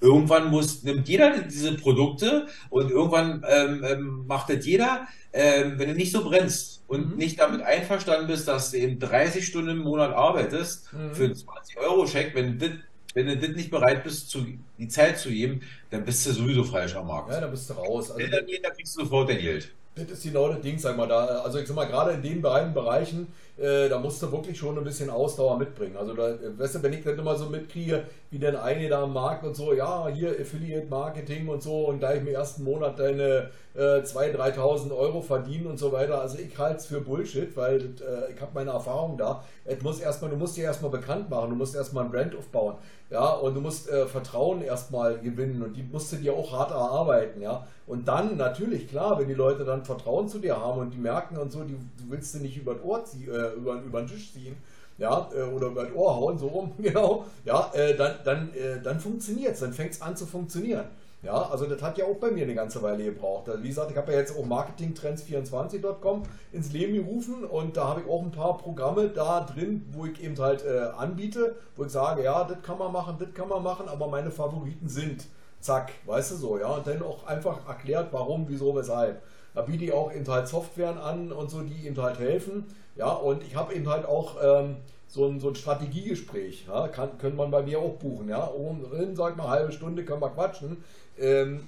[0.00, 5.88] irgendwann muss, nimmt jeder diese Produkte und irgendwann ähm, ähm, macht das jeder, ähm, wenn
[5.88, 7.16] du nicht so brennst und Mhm.
[7.16, 11.14] nicht damit einverstanden bist, dass du eben 30 Stunden im Monat arbeitest Mhm.
[11.14, 12.78] für einen 20-Euro-Scheck, wenn du das
[13.14, 14.46] wenn du das nicht bereit bist, zu,
[14.78, 17.30] die Zeit zu geben, dann bist du sowieso falsch am Markt.
[17.30, 18.10] Ja, dann bist du raus.
[18.10, 19.72] Also, Wenn dann geht, dann kriegst du sofort dein Geld.
[19.94, 22.40] Das ist genau das Ding, sag mal, da, also ich sag mal, gerade in den
[22.40, 23.26] beiden Bereichen,
[23.58, 25.96] äh, da musst du wirklich schon ein bisschen Ausdauer mitbringen.
[25.96, 29.12] Also da, weißt du, wenn ich dann immer so mitkriege, wie denn einige da am
[29.12, 32.98] Markt und so, ja, hier Affiliate Marketing und so und da ich im ersten Monat
[33.00, 37.56] deine äh, 2.000, 3.000 Euro verdienen und so weiter, also ich halte es für Bullshit,
[37.56, 39.44] weil äh, ich habe meine Erfahrung da.
[39.64, 42.76] Es muss erstmal, du musst dich erstmal bekannt machen, du musst erstmal ein Brand aufbauen,
[43.10, 46.70] ja, und du musst äh, Vertrauen erstmal gewinnen und die musst du dir auch hart
[46.70, 47.66] erarbeiten, ja.
[47.86, 51.38] Und dann natürlich, klar, wenn die Leute dann Vertrauen zu dir haben und die merken
[51.38, 54.08] und so, die, du willst sie nicht über das Ohr ziehen, äh, über, über den
[54.08, 54.56] Tisch ziehen,
[54.98, 58.82] ja, äh, oder über das Ohr hauen, so rum, genau, ja, äh, dann, dann, äh,
[58.82, 60.84] dann funktioniert es, dann fängt es an zu funktionieren.
[61.22, 63.48] Ja, also das hat ja auch bei mir eine ganze Weile gebraucht.
[63.48, 68.02] Also wie gesagt, ich habe ja jetzt auch marketingtrends24.com ins Leben gerufen und da habe
[68.02, 71.90] ich auch ein paar Programme da drin, wo ich eben halt äh, anbiete, wo ich
[71.90, 75.26] sage, ja, das kann man machen, das kann man machen, aber meine Favoriten sind,
[75.58, 79.20] zack, weißt du so, ja, und dann auch einfach erklärt, warum, wieso, weshalb.
[79.54, 83.10] Da biete ich auch eben halt Softwaren an und so, die eben halt helfen, ja,
[83.10, 84.76] und ich habe eben halt auch ähm,
[85.08, 88.82] so ein, so ein Strategiegespräch, ja, kann, können man bei mir auch buchen, ja, oben
[88.82, 90.76] drin, sag mal, halbe Stunde können wir quatschen,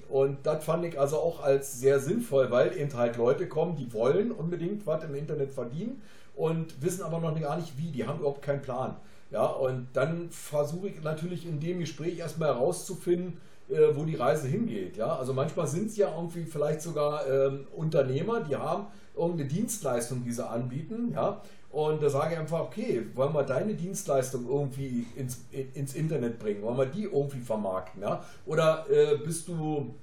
[0.09, 3.91] und das fand ich also auch als sehr sinnvoll, weil eben halt Leute kommen, die
[3.93, 6.01] wollen unbedingt was im Internet verdienen
[6.35, 8.95] und wissen aber noch gar nicht wie, die haben überhaupt keinen Plan.
[9.31, 13.37] Ja, und dann versuche ich natürlich in dem Gespräch erstmal herauszufinden,
[13.69, 14.97] äh, wo die Reise hingeht.
[14.97, 20.23] Ja, also manchmal sind es ja irgendwie vielleicht sogar ähm, Unternehmer, die haben irgendeine Dienstleistung,
[20.23, 21.11] die sie anbieten.
[21.13, 26.37] Ja, und da sage ich einfach, okay, wollen wir deine Dienstleistung irgendwie ins, ins Internet
[26.37, 26.61] bringen?
[26.63, 28.01] Wollen wir die irgendwie vermarkten?
[28.01, 28.23] Ja?
[28.45, 29.93] Oder äh, bist du,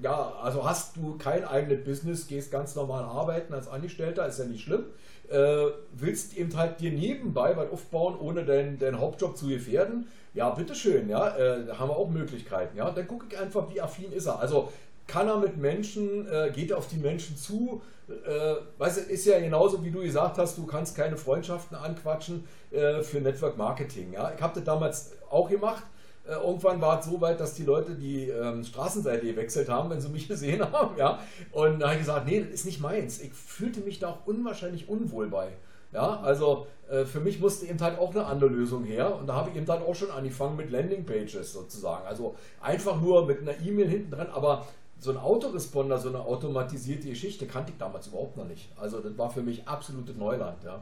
[0.00, 4.46] ja, also hast du kein eigenes Business, gehst ganz normal arbeiten als Angestellter, ist ja
[4.46, 4.84] nicht schlimm.
[5.30, 10.08] Äh, willst eben halt dir nebenbei was aufbauen, ohne deinen, deinen Hauptjob zu gefährden?
[10.32, 12.76] Ja, bitteschön, ja, äh, haben wir auch Möglichkeiten.
[12.76, 14.38] Ja, dann gucke ich einfach, wie affin ist er.
[14.38, 14.70] Also
[15.06, 19.38] kann er mit Menschen, äh, geht auf die Menschen zu, äh, weißt du, ist ja
[19.38, 24.12] genauso wie du gesagt hast, du kannst keine Freundschaften anquatschen äh, für Network Marketing.
[24.12, 24.32] Ja?
[24.34, 25.84] Ich habe das damals auch gemacht.
[26.26, 30.00] Äh, irgendwann war es so weit, dass die Leute die ähm, Straßenseite gewechselt haben, wenn
[30.00, 30.96] sie mich gesehen haben.
[30.96, 31.20] Ja?
[31.52, 33.20] Und da habe ich gesagt, nee, das ist nicht meins.
[33.20, 35.48] Ich fühlte mich da auch unwahrscheinlich unwohl bei.
[35.92, 39.34] Ja, also äh, für mich musste eben halt auch eine andere Lösung her und da
[39.34, 42.06] habe ich eben dann auch schon angefangen mit Landingpages sozusagen.
[42.06, 44.66] Also einfach nur mit einer E-Mail hinten dran, aber
[45.02, 48.68] so ein Autoresponder, so eine automatisierte Geschichte kannte ich damals überhaupt noch nicht.
[48.76, 50.80] Also das war für mich absolutes Neuland, ja.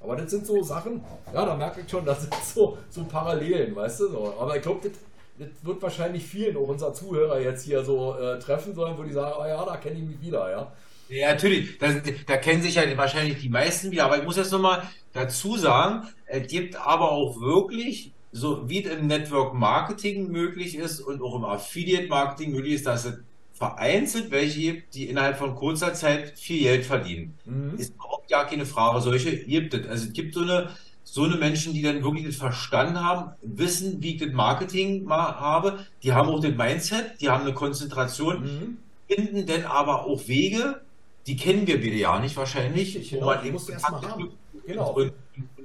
[0.00, 1.04] Aber das sind so Sachen,
[1.34, 4.34] ja, da merke ich schon, das sind so, so Parallelen, weißt du so.
[4.40, 4.98] Aber ich glaube, das,
[5.38, 9.12] das wird wahrscheinlich vielen auch unserer Zuhörer jetzt hier so äh, treffen sollen, wo die
[9.12, 10.72] sagen, oh ja, da kenne ich mich wieder, ja.
[11.10, 11.88] Ja, natürlich, da,
[12.26, 16.08] da kennen sich ja wahrscheinlich die meisten wieder, aber ich muss jetzt nochmal dazu sagen,
[16.24, 21.36] es gibt aber auch wirklich, so wie es im Network Marketing möglich ist und auch
[21.36, 23.18] im Affiliate Marketing möglich ist, dass es
[23.58, 27.34] vereinzelt welche gibt, die innerhalb von kurzer Zeit viel Geld verdienen.
[27.44, 27.74] Mhm.
[27.76, 29.00] Ist überhaupt ja keine Frage.
[29.00, 29.86] Solche gibt es.
[29.88, 30.70] Also es gibt so eine,
[31.02, 35.40] so eine Menschen, die dann wirklich das verstanden haben, wissen, wie ich das Marketing mal
[35.40, 35.84] habe.
[36.04, 38.78] Die haben auch das Mindset, die haben eine Konzentration, mhm.
[39.08, 40.80] finden dann aber auch Wege,
[41.26, 44.30] die kennen wir bitte ja nicht wahrscheinlich, ich, genau, wo man eben haben.
[44.66, 44.92] Genau.
[44.92, 45.12] Und,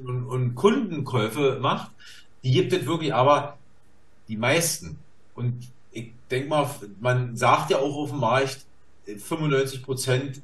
[0.03, 1.91] und, und, Kundenkäufe macht.
[2.43, 3.57] Die gibt es wirklich, aber
[4.27, 4.97] die meisten.
[5.35, 5.67] Und
[6.33, 6.67] ich denke mal,
[6.99, 8.65] man sagt ja auch auf dem Markt,
[9.05, 10.41] 95 Prozent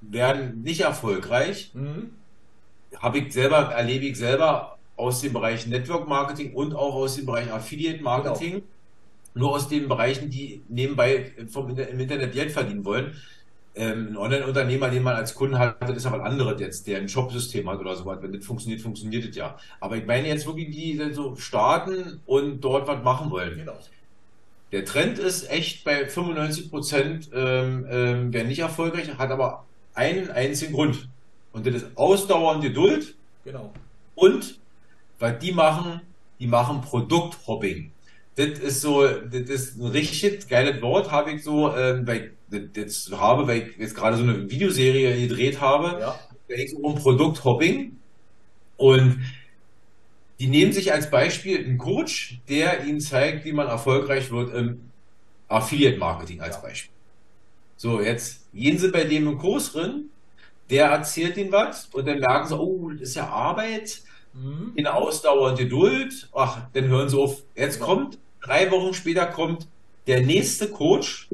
[0.00, 1.70] werden nicht erfolgreich.
[1.74, 2.10] Mhm.
[2.98, 7.26] Habe ich selber, erlebe ich selber aus dem Bereich Network Marketing und auch aus dem
[7.26, 8.52] Bereich Affiliate Marketing.
[8.52, 8.64] Genau.
[9.34, 13.14] Nur aus den Bereichen, die nebenbei vom, im Internet Geld verdienen wollen.
[13.76, 16.98] Ähm, ein Online-Unternehmer, den man als Kunden hat, das ist ja was anderes jetzt, der
[16.98, 18.22] ein Shop-System hat oder so was.
[18.22, 19.56] Wenn das funktioniert, funktioniert das ja.
[19.78, 23.56] Aber ich meine jetzt wirklich, die so starten und dort was machen wollen.
[23.56, 23.78] Genau.
[24.76, 30.28] Der Trend ist echt bei 95 Prozent ähm, ähm, werden nicht erfolgreich, hat aber einen
[30.28, 31.08] einzigen Grund.
[31.54, 33.14] Und das ist Ausdauer und Geduld.
[33.46, 33.72] Genau.
[34.14, 34.60] Und
[35.18, 36.02] was die machen,
[36.38, 37.90] die machen Produkthopping.
[38.34, 42.32] Das ist so, das ist ein richtig geiles Wort, habe ich so, ähm, weil
[42.74, 45.98] jetzt habe, weil ich jetzt gerade so eine Videoserie gedreht habe.
[46.00, 46.20] Ja.
[46.48, 47.96] Da geht es um Produkthopping.
[48.76, 49.20] Und
[50.38, 54.90] die nehmen sich als Beispiel einen Coach, der ihnen zeigt, wie man erfolgreich wird im
[55.48, 56.60] Affiliate-Marketing als.
[56.60, 56.92] Beispiel.
[57.76, 60.10] So, jetzt gehen sie bei dem im Kurs drin,
[60.70, 64.00] der erzählt ihnen was und dann merken sie, oh, das ist ja Arbeit,
[64.32, 64.72] mhm.
[64.74, 66.28] in Ausdauer und Geduld.
[66.34, 67.42] Ach, dann hören sie auf.
[67.54, 69.68] Jetzt kommt, drei Wochen später kommt
[70.06, 71.28] der nächste Coach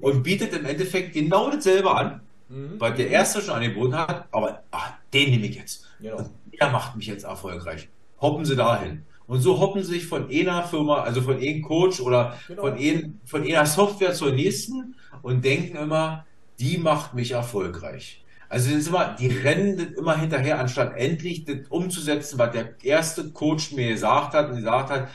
[0.00, 2.78] und bietet im Endeffekt genau dasselbe an, mhm.
[2.78, 5.86] weil der erste schon angeboten hat, aber ach, den nehme ich jetzt.
[6.00, 6.18] Genau.
[6.18, 7.88] Und der macht mich jetzt erfolgreich
[8.20, 9.02] hoppen sie dahin.
[9.26, 12.62] Und so hoppen sie sich von einer Firma, also von einem Coach oder genau.
[12.62, 16.24] von, ein, von einer Software zur nächsten und denken immer,
[16.58, 18.24] die macht mich erfolgreich.
[18.48, 23.72] Also ist immer, die rennen immer hinterher, anstatt endlich das umzusetzen, was der erste Coach
[23.72, 25.08] mir gesagt hat und gesagt hat,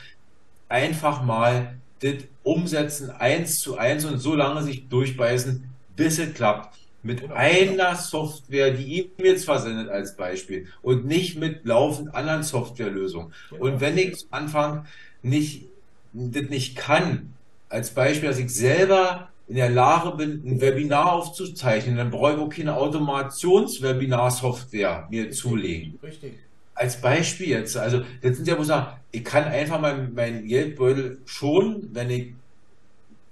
[0.68, 6.78] einfach mal das umsetzen, eins zu eins und so lange sich durchbeißen, bis es klappt
[7.04, 13.32] mit einer Software, die E-Mails versendet als Beispiel und nicht mit laufend anderen Softwarelösungen.
[13.58, 14.86] Und wenn ich am Anfang
[15.22, 15.66] nicht,
[16.12, 17.34] das nicht kann,
[17.68, 22.38] als Beispiel, dass ich selber in der Lage bin, ein Webinar aufzuzeichnen, dann brauche ich
[22.38, 25.38] auch keine Automations-Webinar-Software mir Richtig.
[25.38, 25.98] zulegen.
[26.02, 26.32] Richtig.
[26.74, 31.18] Als Beispiel jetzt, also das sind ja wo sagen, ich kann einfach mein, mein Geldbeutel
[31.26, 32.32] schon, wenn ich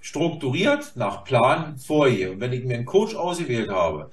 [0.03, 2.33] strukturiert nach Plan vorgehe.
[2.33, 4.11] Und wenn ich mir einen Coach ausgewählt habe,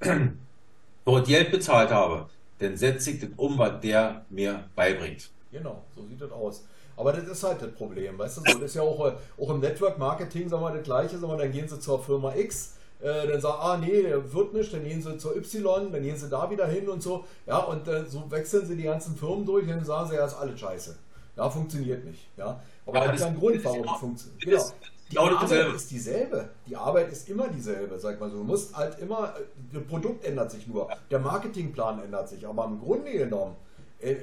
[1.04, 5.30] dort Geld bezahlt habe, dann setze ich das um, was der mir beibringt.
[5.50, 6.64] Genau, so sieht das aus.
[6.96, 9.00] Aber das ist halt das Problem, weißt du, so, das ist ja auch,
[9.38, 12.34] auch im Network Marketing, sagen wir, das gleiche, sagen wir, dann gehen sie zur Firma
[12.34, 16.16] X, äh, dann sagen, ah nee, wird nicht, dann gehen sie zur Y, dann gehen
[16.16, 19.46] sie da wieder hin und so, ja, und äh, so wechseln sie die ganzen Firmen
[19.46, 20.98] durch dann sagen sie, ja, ist alles scheiße.
[21.36, 22.60] Ja, funktioniert nicht, ja.
[22.84, 24.44] Aber ja, das hat ja einen Grund, warum es funktioniert.
[24.44, 24.64] Genau.
[25.10, 25.76] Die Arbeit dieselbe.
[25.76, 26.48] ist dieselbe.
[26.66, 28.38] Die Arbeit ist immer dieselbe, sag mal so.
[28.38, 29.34] Du musst halt immer,
[29.72, 33.56] das Produkt ändert sich nur, der Marketingplan ändert sich, aber im Grunde genommen,
[34.00, 34.16] äh,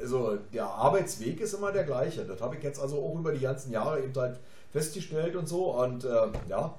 [0.00, 2.24] also der Arbeitsweg ist immer der gleiche.
[2.24, 4.38] Das habe ich jetzt also auch über die ganzen Jahre eben halt
[4.72, 5.74] festgestellt und so.
[5.76, 6.74] Und äh, ja,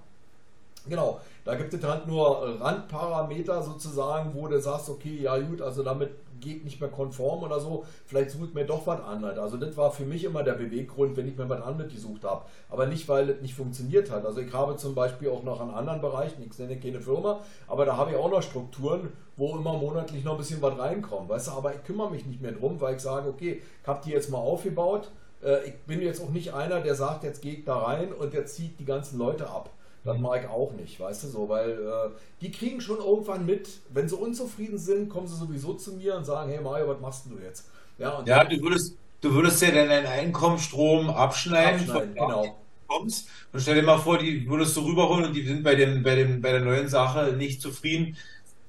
[0.87, 5.83] genau, da gibt es halt nur Randparameter sozusagen, wo du sagst, okay, ja gut, also
[5.83, 9.37] damit geht nicht mehr konform oder so, vielleicht suche ich mir doch was anderes.
[9.37, 12.45] Also das war für mich immer der Beweggrund, wenn ich mir was anderes gesucht habe.
[12.69, 14.25] Aber nicht, weil es nicht funktioniert hat.
[14.25, 17.85] Also ich habe zum Beispiel auch noch an anderen Bereichen, ich nenne keine Firma, aber
[17.85, 21.29] da habe ich auch noch Strukturen, wo immer monatlich noch ein bisschen was reinkommt.
[21.29, 24.01] Weißt du, aber ich kümmere mich nicht mehr drum, weil ich sage, okay, ich habe
[24.03, 25.11] die jetzt mal aufgebaut.
[25.43, 28.33] Äh, ich bin jetzt auch nicht einer, der sagt, jetzt gehe ich da rein und
[28.33, 29.69] der zieht die ganzen Leute ab.
[30.07, 32.09] Das mache ich auch nicht, weißt du so, weil äh,
[32.41, 36.25] die kriegen schon irgendwann mit, wenn sie unzufrieden sind, kommen sie sowieso zu mir und
[36.25, 37.69] sagen, hey Mario, was machst du jetzt?
[37.97, 42.55] Ja, und ja du würdest, du würdest ja dann deinen Einkommensstrom abschneiden, abschneiden genau.
[42.87, 46.03] kommst und stell dir mal vor, die würdest du rüberholen und die sind bei dem,
[46.03, 48.15] bei dem, bei der neuen Sache nicht zufrieden.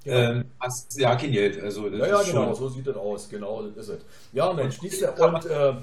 [0.04, 0.30] Ja.
[0.30, 1.62] Ähm, hast ja kein Geld.
[1.62, 3.28] Also, ja, ja, genau, so sieht das aus.
[3.28, 4.00] Genau, das ist es.
[4.32, 5.74] Ja, Mensch, dies und äh,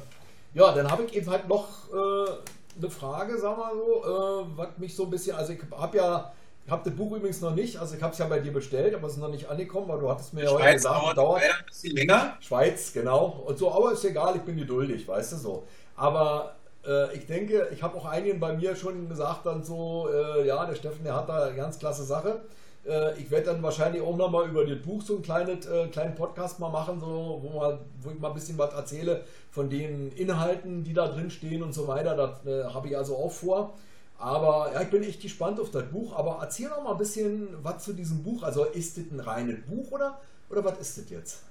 [0.54, 2.32] ja, dann habe ich eben halt noch äh,
[2.78, 6.34] eine Frage, sagen wir so, äh, was mich so ein bisschen, also ich habe ja,
[6.66, 8.96] ich habe das Buch übrigens noch nicht, also ich habe es ja bei dir bestellt,
[8.96, 11.42] aber es ist noch nicht angekommen, weil du hattest mir ja heute gesagt, dauert, dauert
[11.44, 12.38] ein bisschen länger.
[12.40, 13.44] Schweiz, genau.
[13.46, 15.64] Und so, aber ist egal, ich bin geduldig, weißt du so.
[15.96, 20.48] Aber äh, ich denke, ich habe auch einigen bei mir schon gesagt, dann so, äh,
[20.48, 22.42] ja, der Steffen, der hat da eine ganz klasse Sache.
[22.88, 26.16] Äh, ich werde dann wahrscheinlich auch nochmal über das Buch so einen kleinen, äh, kleinen
[26.16, 30.12] Podcast mal machen, so, wo, mal, wo ich mal ein bisschen was erzähle von den
[30.12, 32.16] Inhalten, die da drin stehen und so weiter.
[32.16, 33.74] Das äh, habe ich also auch vor.
[34.18, 36.16] Aber ja, ich bin echt gespannt auf das Buch.
[36.16, 38.44] Aber erzähl doch mal ein bisschen was zu diesem Buch.
[38.44, 40.20] Also ist das ein reines Buch oder,
[40.50, 41.44] oder was ist das jetzt?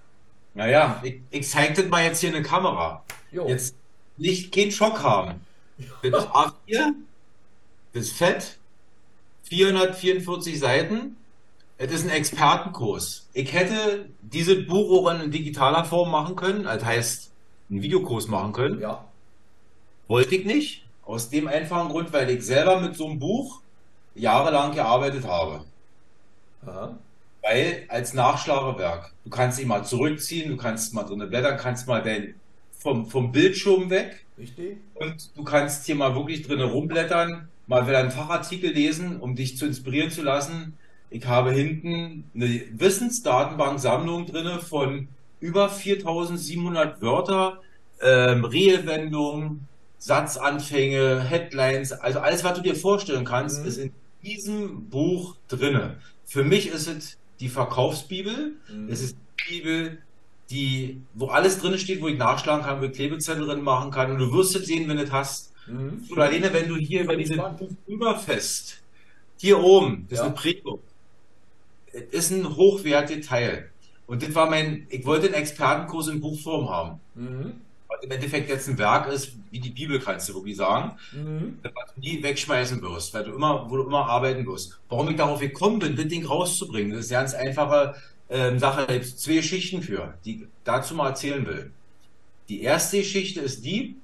[0.54, 3.02] Naja, ich, ich zeig das mal jetzt hier in der Kamera.
[3.32, 3.48] Jo.
[3.48, 3.74] Jetzt
[4.16, 5.40] nicht keinen Schock haben.
[6.02, 6.92] Das ist A4,
[7.92, 8.58] das ist fett,
[9.42, 11.16] 444 Seiten.
[11.76, 13.28] Es ist ein Expertenkurs.
[13.32, 17.32] Ich hätte dieses Buch auch in digitaler Form machen können, das heißt
[17.70, 18.80] einen Videokurs machen können.
[18.80, 19.04] Ja.
[20.06, 20.84] Wollte ich nicht.
[21.04, 23.60] Aus dem einfachen Grund, weil ich selber mit so einem Buch
[24.14, 25.64] jahrelang gearbeitet habe.
[26.64, 26.96] Aha.
[27.42, 32.02] Weil als Nachschlagewerk, du kannst dich mal zurückziehen, du kannst mal drin blättern, kannst mal
[32.02, 32.36] dein,
[32.78, 34.78] vom, vom Bildschirm weg Richtig?
[34.94, 39.58] und du kannst hier mal wirklich drin rumblättern, mal wieder einen Fachartikel lesen, um dich
[39.58, 40.78] zu inspirieren zu lassen.
[41.10, 45.08] Ich habe hinten eine Wissensdatenbanksammlung drin von
[45.40, 47.60] über 4700 Wörter,
[48.00, 53.66] ähm, Redewendungen, Satzanfänge, Headlines, also alles, was du dir vorstellen kannst, Mhm.
[53.68, 53.92] ist in
[54.22, 55.96] diesem Buch drinne.
[56.26, 58.54] Für mich ist es die Verkaufsbibel.
[58.72, 58.88] Mhm.
[58.88, 59.16] Es ist
[59.48, 59.98] die Bibel,
[60.50, 64.10] die, wo alles drin steht, wo ich nachschlagen kann, wo ich Klebezettel drin machen kann.
[64.10, 65.52] Und du wirst es sehen, wenn du es hast.
[65.66, 66.04] Mhm.
[66.10, 67.58] Oder alleine, wenn du hier über Bin diese gespannt.
[67.58, 68.82] Buch überfest,
[69.38, 70.24] hier oben, das Ja.
[70.24, 70.80] ist eine Prägung.
[72.10, 73.70] Ist ein hochwertiges Teil.
[74.06, 77.00] Und das war mein, ich wollte einen Expertenkurs in Buchform haben.
[77.14, 77.52] Mhm.
[77.88, 81.58] Was im Endeffekt jetzt ein Werk ist, wie die Bibel, kannst du wirklich sagen, Mhm.
[81.62, 84.78] das du nie wegschmeißen wirst, weil du immer, wo du immer arbeiten wirst.
[84.88, 87.94] Warum ich darauf gekommen bin, das Ding rauszubringen, das ist eine ganz einfache
[88.30, 88.86] ähm, Sache.
[88.86, 91.70] Da gibt's zwei Geschichten für, die ich dazu mal erzählen will.
[92.48, 93.96] Die erste Geschichte ist die,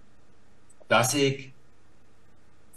[0.89, 1.50] dass ich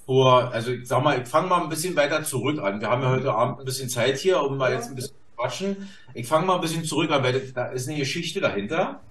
[0.06, 2.82] vor, also ich sag mal, ich fange mal ein bisschen weiter zurück an.
[2.82, 5.36] Wir haben ja heute Abend ein bisschen Zeit hier, um mal jetzt ein bisschen zu
[5.42, 5.90] quatschen.
[6.14, 9.02] Ich fange mal ein bisschen zurück an, weil da ist eine Geschichte dahinter.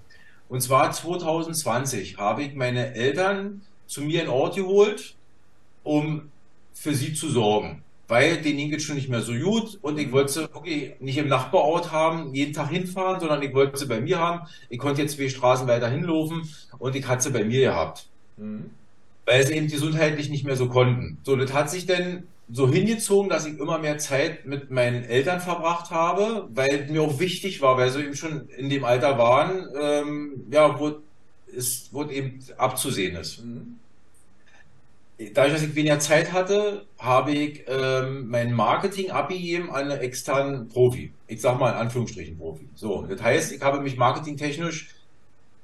[0.49, 5.15] Und zwar 2020 habe ich meine Eltern zu mir in Ort geholt,
[5.83, 6.31] um
[6.75, 7.83] für sie zu sorgen.
[8.09, 11.17] Weil denen ging es schon nicht mehr so gut und ich wollte sie wirklich nicht
[11.17, 14.47] im Nachbarort haben, jeden Tag hinfahren, sondern ich wollte sie bei mir haben.
[14.69, 16.43] Ich konnte jetzt zwei Straßen weiter hinlaufen
[16.79, 18.71] und ich hatte sie bei mir gehabt Mhm.
[19.25, 21.19] Weil sie eben gesundheitlich nicht mehr so konnten.
[21.23, 25.41] So, das hat sich dann so hingezogen, dass ich immer mehr Zeit mit meinen Eltern
[25.41, 29.69] verbracht habe, weil mir auch wichtig war, weil sie eben schon in dem Alter waren,
[29.81, 30.97] ähm, ja, wo
[31.55, 33.45] es wo eben abzusehen ist.
[33.45, 33.79] Mhm.
[35.35, 40.69] Dadurch, dass ich weniger Zeit hatte, habe ich ähm, mein Marketing abgegeben an einen externen
[40.69, 41.13] Profi.
[41.29, 42.69] Ich sag mal in Anführungsstrichen Profi.
[42.75, 44.89] So, das heißt, ich habe mich marketingtechnisch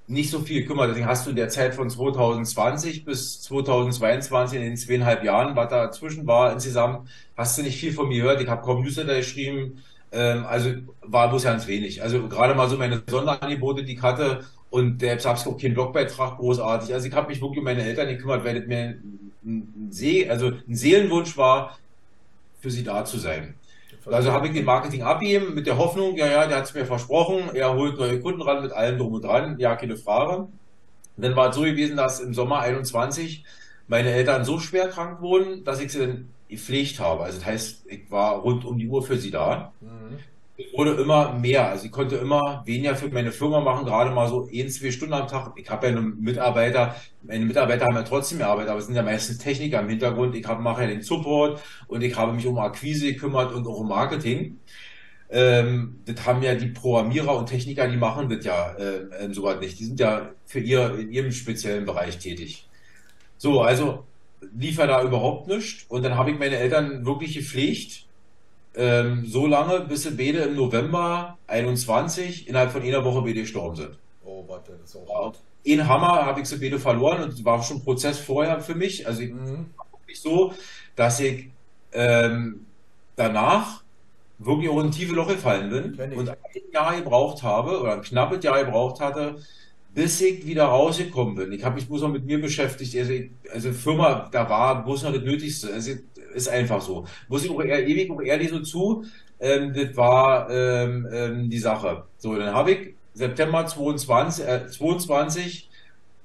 [0.08, 0.88] nicht so viel gekümmert.
[0.90, 5.68] Deswegen hast du in der Zeit von 2020 bis 2022, in den zweieinhalb Jahren, was
[5.68, 8.40] da dazwischen war insgesamt, hast du nicht viel von mir gehört.
[8.40, 9.82] Ich habe kaum Newsletter geschrieben.
[10.10, 10.70] Ähm, also
[11.02, 12.02] war bloß ganz wenig.
[12.02, 14.44] Also gerade mal so meine Sonderangebote, die ich hatte.
[14.70, 16.92] Und der habe auch keinen Blogbeitrag großartig.
[16.94, 18.98] Also ich habe mich wirklich um meine Eltern gekümmert, weil das mir
[19.44, 21.78] ein, See, also ein Seelenwunsch war,
[22.60, 23.54] für sie da zu sein.
[24.10, 26.86] Also habe ich den Marketing abgegeben mit der Hoffnung, ja, ja, der hat es mir
[26.86, 30.42] versprochen, er holt neue Kunden ran mit allem drum und dran, ja, keine Frage.
[30.42, 30.52] Und
[31.16, 33.44] dann war es so gewesen, dass im Sommer 21
[33.88, 37.24] meine Eltern so schwer krank wurden, dass ich sie dann gepflegt habe.
[37.24, 39.72] Also das heißt, ich war rund um die Uhr für sie da.
[39.80, 40.18] Mhm.
[40.60, 44.28] Es wurde immer mehr, also ich konnte immer weniger für meine Firma machen, gerade mal
[44.28, 45.52] so ein, zwei Stunden am Tag.
[45.56, 49.04] Ich habe ja einen Mitarbeiter, meine Mitarbeiter haben ja trotzdem gearbeitet, aber es sind ja
[49.04, 50.34] meistens Techniker im Hintergrund.
[50.34, 53.78] Ich habe mache ja den Support und ich habe mich um Akquise gekümmert und auch
[53.78, 54.58] um Marketing.
[55.30, 59.60] Ähm, das haben ja die Programmierer und Techniker, die machen das ja äh, äh, sowas
[59.60, 59.78] nicht.
[59.78, 62.68] Die sind ja für ihr in ihrem speziellen Bereich tätig.
[63.36, 64.06] So, also
[64.56, 65.84] lief ja da überhaupt nichts.
[65.88, 68.07] Und dann habe ich meine Eltern wirklich gepflegt.
[68.74, 73.76] Ähm, so lange, bis sie beide im November 21 innerhalb von einer Woche beide gestorben
[73.76, 73.98] sind.
[74.22, 75.44] Oh, warte, das ist auch hart.
[75.62, 78.74] In Hammer habe ich sie beide verloren und es war schon ein Prozess vorher für
[78.74, 79.06] mich.
[79.06, 79.74] Also ich Mhm.
[79.92, 80.54] wirklich so,
[80.96, 81.50] dass ich
[81.92, 82.66] ähm,
[83.16, 83.82] danach
[84.38, 86.36] wirklich auch in ein tiefe Loch gefallen bin und ein
[86.72, 89.36] Jahr gebraucht habe oder ein knappes Jahr gebraucht hatte,
[89.90, 91.52] bis ich wieder rausgekommen bin.
[91.52, 92.96] Ich habe mich bloß noch mit mir beschäftigt.
[92.96, 95.72] Also, ich, also Firma, da war bloß noch das Nötigste.
[95.72, 95.92] Also
[96.38, 97.04] ist einfach so.
[97.28, 99.04] Muss ich auch ewig auch ehrlich so zu.
[99.40, 102.04] Ähm, das war ähm, ähm, die Sache.
[102.18, 105.68] So, dann habe ich September 22, äh, 22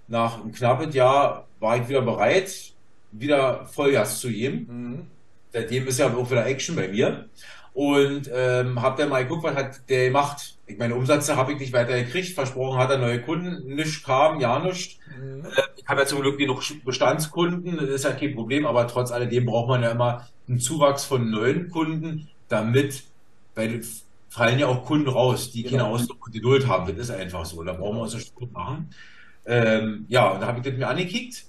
[0.08, 2.74] nach einem knappen Jahr war ich wieder bereit,
[3.12, 4.68] wieder Vollgas zu geben.
[4.70, 5.08] Mhm.
[5.52, 7.30] Seitdem ist ja auch wieder Action bei mir.
[7.74, 10.58] Und ähm, habe dann mal geguckt, was hat der gemacht.
[10.68, 12.30] Ich meine, Umsätze habe ich nicht weiter gekriegt.
[12.36, 13.76] Versprochen hat er neue Kunden.
[13.76, 14.98] Nichts kam, ja nichts.
[15.20, 15.48] Mhm.
[15.76, 17.78] Ich habe ja zum Glück genug Bestandskunden.
[17.78, 18.66] Das ist ja kein Problem.
[18.68, 23.06] Aber trotz alledem braucht man ja immer einen Zuwachs von neuen Kunden, damit,
[23.56, 23.82] weil
[24.30, 25.94] fallen ja auch Kunden raus, die keine Genau.
[25.94, 26.88] Ausdruck und Geduld haben.
[26.88, 27.64] Das ist einfach so.
[27.64, 28.90] Da brauchen wir uns nicht gut machen.
[29.46, 31.46] Ähm, ja, und da habe ich das mir angekickt.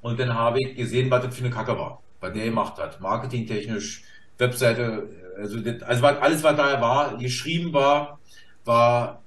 [0.00, 2.02] Und dann habe ich gesehen, was das für eine Kacke war.
[2.20, 3.00] was der gemacht hat.
[3.00, 4.04] Marketingtechnisch,
[4.40, 8.18] Webseite, also, also alles, was da war, geschrieben war,
[8.64, 9.22] war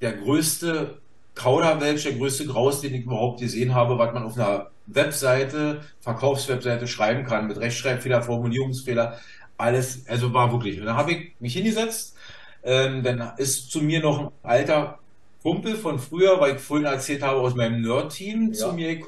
[0.00, 0.98] der größte
[1.34, 6.86] Kauderwelsch, der größte Graus, den ich überhaupt gesehen habe, was man auf einer Webseite, Verkaufswebseite
[6.86, 9.18] schreiben kann, mit Rechtschreibfehler, Formulierungsfehler,
[9.56, 10.80] alles, also war wirklich.
[10.80, 12.16] Und dann habe ich mich hingesetzt,
[12.62, 14.98] ähm, dann ist zu mir noch ein alter
[15.42, 18.54] Kumpel von früher, weil ich vorhin erzählt habe, aus meinem Nerd-Team ja.
[18.54, 19.00] zu mir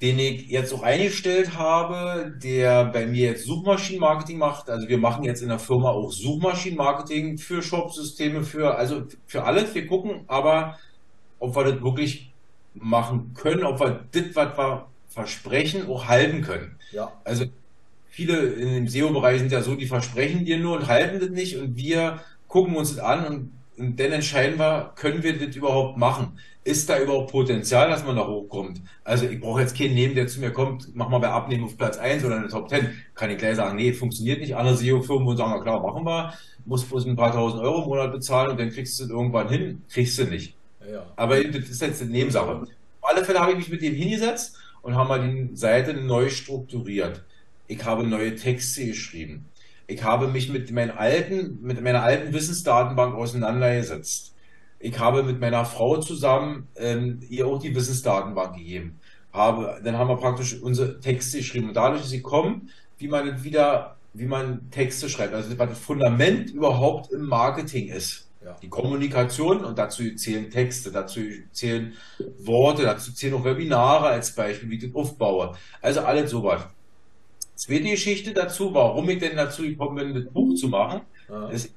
[0.00, 4.68] den ich jetzt auch eingestellt habe, der bei mir jetzt Suchmaschinenmarketing macht.
[4.68, 9.74] Also wir machen jetzt in der Firma auch Suchmaschinenmarketing für Shopsysteme, für, also für alles.
[9.74, 10.78] Wir gucken aber,
[11.38, 12.32] ob wir das wirklich
[12.74, 16.76] machen können, ob wir das, was wir versprechen, auch halten können.
[16.90, 17.12] Ja.
[17.22, 17.44] Also
[18.10, 21.56] viele in dem SEO-Bereich sind ja so, die versprechen dir nur und halten das nicht
[21.56, 25.96] und wir gucken uns das an und, und dann entscheiden wir, können wir das überhaupt
[25.96, 26.38] machen?
[26.64, 28.80] Ist da überhaupt Potenzial, dass man da hochkommt?
[29.04, 31.76] Also ich brauche jetzt keinen Neben, der zu mir kommt, mach mal bei Abnehmen auf
[31.76, 32.88] Platz 1 oder in der Top 10.
[33.14, 34.56] Kann ich gleich sagen, nee, funktioniert nicht.
[34.56, 36.32] Andere SEO-Firmen und sagen, na klar, machen wir,
[36.64, 39.50] muss bloß ein paar tausend Euro im Monat bezahlen und dann kriegst du es irgendwann
[39.50, 39.82] hin.
[39.90, 40.56] Kriegst du nicht.
[40.90, 41.04] Ja.
[41.16, 42.62] Aber das ist jetzt eine Nebensache.
[42.62, 42.68] Auf
[43.02, 47.22] alle Fälle habe ich mich mit dem hingesetzt und haben mal die Seite neu strukturiert.
[47.66, 49.46] Ich habe neue Texte geschrieben.
[49.86, 54.33] Ich habe mich mit, meinen alten, mit meiner alten Wissensdatenbank auseinandergesetzt.
[54.84, 59.00] Ich habe mit meiner Frau zusammen ähm, ihr auch die Wissensdatenbank gegeben.
[59.32, 61.68] Habe, dann haben wir praktisch unsere Texte geschrieben.
[61.68, 62.68] Und dadurch ist sie kommen,
[62.98, 65.32] wie man wieder, wie man Texte schreibt.
[65.32, 68.28] Also was das Fundament überhaupt im Marketing ist.
[68.44, 68.58] Ja.
[68.60, 71.20] Die Kommunikation und dazu zählen Texte, dazu
[71.50, 71.94] zählen
[72.40, 75.54] Worte, dazu zählen auch Webinare als Beispiel, wie ich das aufbaue.
[75.80, 76.60] Also alles sowas.
[77.54, 81.48] Zweite Geschichte dazu, warum ich denn dazu gekommen bin, das Buch zu machen, ja.
[81.48, 81.72] ist,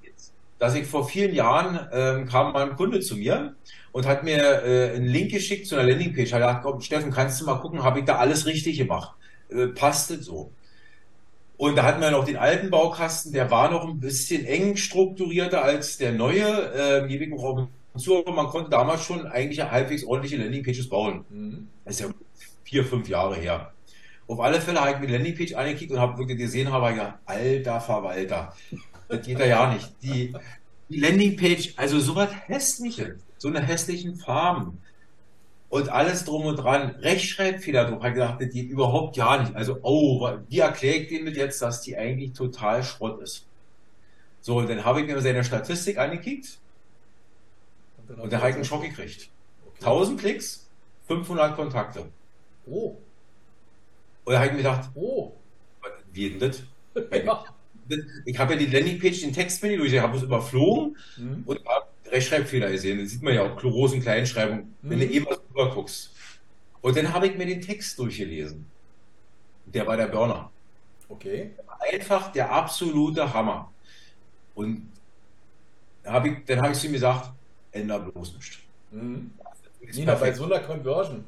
[0.60, 3.56] dass ich vor vielen Jahren ähm, kam mal ein Kunde zu mir
[3.92, 6.32] und hat mir äh, einen Link geschickt zu einer Landingpage.
[6.32, 9.16] Er hat gesagt, Steffen, kannst du mal gucken, habe ich da alles richtig gemacht?
[9.50, 10.52] Äh, passt das so?
[11.58, 15.64] Und da hatten wir noch den alten Baukasten, der war noch ein bisschen eng strukturierter
[15.64, 16.72] als der neue.
[16.76, 17.20] Ähm, hier
[17.98, 21.26] zu, aber man konnte damals schon eigentlich halbwegs ordentliche Landingpages bauen.
[21.30, 21.68] Mhm.
[21.84, 22.14] Das ist ja
[22.64, 23.72] vier, fünf Jahre her.
[24.28, 26.98] Auf alle Fälle habe ich mir die Landingpage angekickt und habe wirklich gesehen, habe ich
[26.98, 28.54] ja, alter Verwalter.
[29.08, 29.92] Das geht ja nicht.
[30.02, 30.34] Die,
[30.90, 34.80] die Landingpage, also so was hässliches, so eine hässlichen Farben,
[35.70, 36.92] und alles drum und dran.
[37.02, 38.02] Rechtschreibfehler drauf.
[38.02, 39.56] Hat gedacht, das geht überhaupt gar nicht.
[39.56, 43.46] Also, oh, wie erkläre ich dem jetzt, dass die eigentlich total Schrott ist?
[44.42, 46.60] So, und dann habe ich mir seine Statistik angekickt
[48.08, 49.30] und, und dann habe ich einen Schock gekriegt.
[49.66, 49.80] Okay.
[49.80, 50.70] 1000 Klicks,
[51.08, 52.06] 500 Kontakte.
[52.66, 52.96] Oh.
[54.24, 55.34] Und da habe ich mir gedacht, oh,
[56.14, 56.64] wie denn das?
[57.26, 57.46] ja.
[58.26, 61.44] Ich habe ja die Landingpage, den Text ich durch, ich habe es überflogen mhm.
[61.46, 63.00] und habe Rechtschreibfehler gesehen.
[63.00, 64.90] Das sieht man ja auch großen Kleinschreibung, mhm.
[64.90, 66.14] wenn du eben was drüber guckst.
[66.82, 68.66] Und dann habe ich mir den Text durchgelesen.
[69.66, 70.50] Der war der Burner.
[71.10, 71.52] Okay.
[71.92, 73.72] Einfach der absolute Hammer.
[74.56, 74.90] Und
[76.06, 77.32] hab ich, dann habe ich zu ihm gesagt,
[77.72, 78.58] änder bloß nichts.
[78.92, 79.32] Mhm.
[79.94, 81.24] Nina, bei so einer Conversion.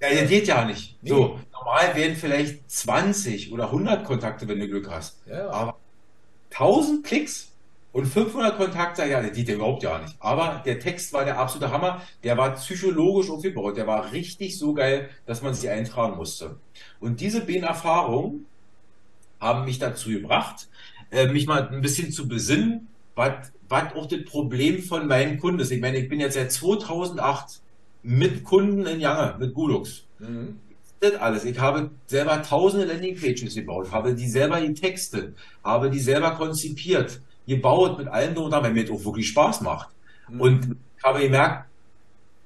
[0.00, 0.96] Ja, der geht ja nicht.
[1.02, 1.10] Nee.
[1.10, 5.20] So, normal werden vielleicht 20 oder 100 Kontakte, wenn du Glück hast.
[5.26, 5.50] Ja.
[5.50, 5.76] Aber
[6.50, 7.52] 1000 Klicks
[7.92, 10.16] und 500 Kontakte, ja, der ja überhaupt ja nicht.
[10.20, 12.02] Aber der Text war der absolute Hammer.
[12.22, 13.76] Der war psychologisch aufgebaut.
[13.76, 16.56] Der war richtig so geil, dass man sich eintragen musste.
[17.00, 18.46] Und diese beiden Erfahrungen
[19.40, 20.68] haben mich dazu gebracht,
[21.10, 25.60] äh, mich mal ein bisschen zu besinnen, was, was auch das Problem von meinen Kunden
[25.60, 25.70] ist.
[25.70, 27.60] Ich meine, ich bin jetzt seit 2008
[28.02, 30.04] mit Kunden in Jange, mit Gulux.
[30.18, 30.60] Mhm.
[31.00, 31.44] Das alles.
[31.44, 37.98] Ich habe selber tausende Landingpages gebaut, habe die selber getextet, habe die selber konzipiert, gebaut
[37.98, 39.88] mit allem drum weil mir das auch wirklich Spaß macht.
[40.28, 40.40] Mhm.
[40.40, 41.68] Und ich habe gemerkt,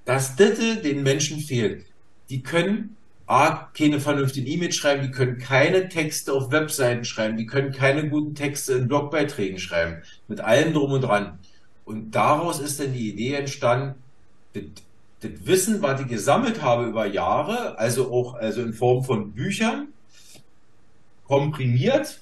[0.05, 1.87] dass das den Menschen fehlt.
[2.29, 2.97] Die können
[3.27, 8.09] A, keine vernünftigen E-Mails schreiben, die können keine Texte auf Webseiten schreiben, die können keine
[8.09, 11.39] guten Texte in Blogbeiträgen schreiben, mit allem drum und dran.
[11.85, 13.95] Und daraus ist dann die Idee entstanden,
[15.23, 19.89] das, Wissen, was ich gesammelt habe über Jahre, also auch also in Form von Büchern,
[21.25, 22.21] komprimiert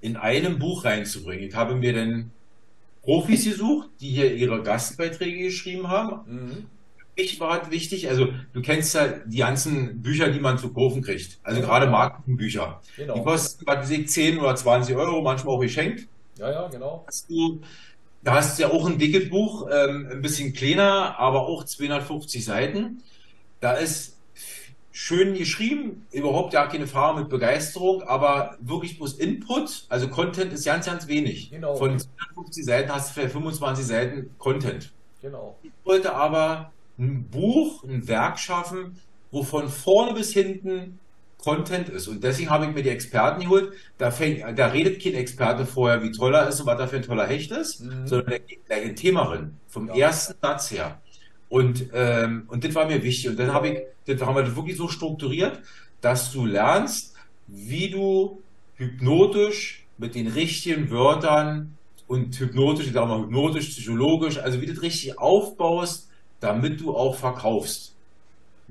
[0.00, 1.48] in einem Buch reinzubringen.
[1.48, 2.30] Ich habe mir dann
[3.02, 6.20] Profis gesucht, die hier ihre Gastbeiträge geschrieben haben.
[6.26, 6.66] Mhm.
[7.16, 11.02] Ich war halt wichtig, also du kennst ja die ganzen Bücher, die man zu kaufen
[11.02, 11.38] kriegt.
[11.42, 11.66] Also ja.
[11.66, 12.80] gerade Markenbücher.
[12.96, 13.14] Genau.
[13.14, 16.08] Die kosten, was ich, 10 oder 20 Euro, manchmal auch geschenkt.
[16.38, 17.04] Ja, ja, genau.
[17.06, 17.60] Hast du,
[18.22, 22.44] da hast du ja auch ein dickes Buch, ähm, ein bisschen kleiner, aber auch 250
[22.44, 23.02] Seiten.
[23.60, 24.16] Da ist
[24.92, 30.64] schön geschrieben, überhaupt ja keine Frage mit Begeisterung, aber wirklich bloß Input, also Content ist
[30.64, 31.50] ganz, ganz wenig.
[31.50, 31.76] Genau.
[31.76, 34.92] Von 250 Seiten hast du vielleicht 25 Seiten Content.
[35.22, 35.56] Genau.
[35.62, 38.98] Ich wollte aber ein Buch, ein Werk schaffen,
[39.30, 40.99] wo von vorne bis hinten
[41.40, 42.08] Content ist.
[42.08, 43.72] Und deswegen habe ich mir die Experten geholt.
[43.98, 46.96] Da, fängt, da redet kein Experte vorher, wie toll er ist und was er für
[46.96, 48.06] ein toller Hecht ist, mhm.
[48.06, 49.56] sondern der geht gleich ein Thema rein.
[49.68, 50.06] Vom ja.
[50.06, 51.00] ersten Satz her.
[51.48, 53.30] Und, ähm, und das war mir wichtig.
[53.30, 55.60] Und dann habe ich, das haben wir das wirklich so strukturiert,
[56.00, 57.14] dass du lernst,
[57.46, 58.42] wie du
[58.76, 61.76] hypnotisch mit den richtigen Wörtern
[62.06, 66.08] und hypnotisch, ich sage mal hypnotisch, psychologisch, also wie du das richtig aufbaust,
[66.40, 67.89] damit du auch verkaufst.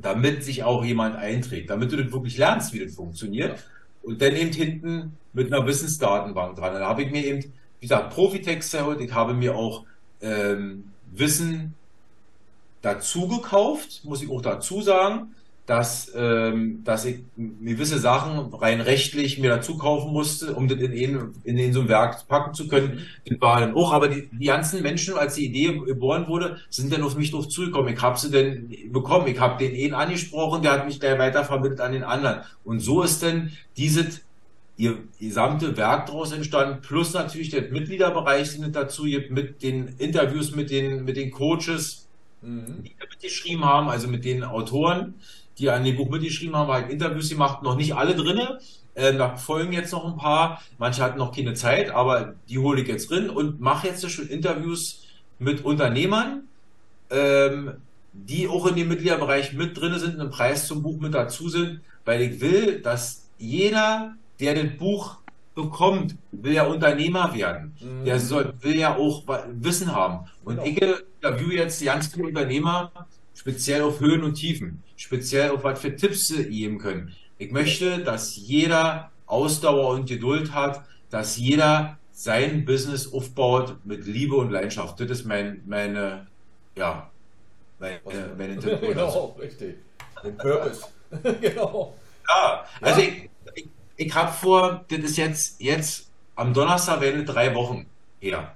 [0.01, 3.57] Damit sich auch jemand einträgt, damit du das wirklich lernst, wie das funktioniert.
[3.57, 3.63] Ja.
[4.03, 6.73] Und dann eben hinten mit einer Wissensdatenbank dran.
[6.73, 9.85] Da habe ich mir eben, wie gesagt, Profitext erholt, ich habe mir auch
[10.21, 11.73] ähm, Wissen
[12.81, 15.35] dazu gekauft, muss ich auch dazu sagen
[15.69, 20.91] dass, ähm, dass ich gewisse Sachen rein rechtlich mir dazu kaufen musste, um das in,
[21.43, 23.05] in, in so ein Werk packen zu können.
[23.27, 26.91] Das war dann auch, aber die, die ganzen Menschen, als die Idee geboren wurde, sind
[26.91, 27.93] dann auf mich drauf zugekommen.
[27.93, 29.27] Ich habe sie denn bekommen.
[29.27, 32.41] Ich habe den einen angesprochen, der hat mich gleich weitervermittelt an den anderen.
[32.63, 34.21] Und so ist dann dieses
[34.75, 39.89] ihr gesamte Werk daraus entstanden, plus natürlich der Mitgliederbereich, den es dazu gibt, mit den
[39.99, 42.07] Interviews mit den, mit den Coaches,
[42.41, 42.81] mhm.
[42.83, 45.13] die mitgeschrieben haben, also mit den Autoren
[45.59, 48.59] die an dem Buch mitgeschrieben haben, halt Interviews gemacht, noch nicht alle drinne.
[48.95, 50.61] Äh, da folgen jetzt noch ein paar.
[50.77, 54.27] Manche hatten noch keine Zeit, aber die hole ich jetzt drin und mache jetzt schon
[54.27, 55.05] Interviews
[55.37, 56.43] mit Unternehmern,
[57.09, 57.73] ähm,
[58.13, 61.81] die auch in dem Mitgliederbereich mit drin sind, einen Preis zum Buch mit dazu sind,
[62.05, 65.17] weil ich will, dass jeder, der das Buch
[65.55, 67.75] bekommt, will ja Unternehmer werden.
[67.79, 68.05] Mhm.
[68.05, 70.27] Der soll, will ja auch Wissen haben.
[70.43, 70.67] Und genau.
[70.67, 70.81] ich
[71.21, 72.91] interviewe jetzt ganz viele Unternehmer,
[73.39, 77.15] speziell auf Höhen und Tiefen, speziell auf was für Tipps sie geben können.
[77.37, 84.35] Ich möchte, dass jeder Ausdauer und Geduld hat, dass jeder sein Business aufbaut mit Liebe
[84.35, 84.99] und Leidenschaft.
[84.99, 86.27] Das ist mein, meine,
[86.75, 87.09] ja,
[87.79, 88.01] meine,
[88.37, 88.87] meine Interpretation.
[88.93, 89.77] Genau, richtig.
[90.21, 90.85] Den Purpose.
[91.41, 91.95] genau.
[92.27, 93.07] Ja, also ja.
[93.07, 97.85] ich, ich, ich habe vor, das ist jetzt, jetzt am Donnerstag werden drei Wochen
[98.19, 98.53] her.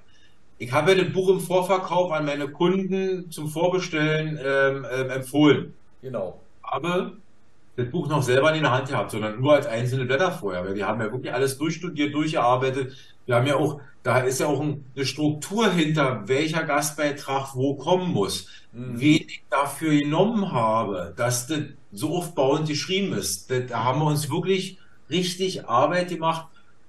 [0.58, 5.74] Ich habe das Buch im Vorverkauf an meine Kunden zum Vorbestellen ähm, ähm, empfohlen.
[6.00, 6.40] Genau.
[6.62, 7.12] Aber
[7.76, 10.64] das Buch noch selber in der Hand gehabt, sondern nur als einzelne Blätter vorher.
[10.64, 12.94] Weil wir haben ja wirklich alles durchstudiert, durchgearbeitet.
[13.26, 18.12] Wir haben ja auch, da ist ja auch eine Struktur hinter, welcher Gastbeitrag wo kommen
[18.12, 18.48] muss.
[18.72, 19.00] Mhm.
[19.00, 23.50] Wen ich dafür genommen habe, dass das so aufbauend geschrieben ist.
[23.50, 24.78] Da haben wir uns wirklich
[25.10, 26.46] richtig Arbeit gemacht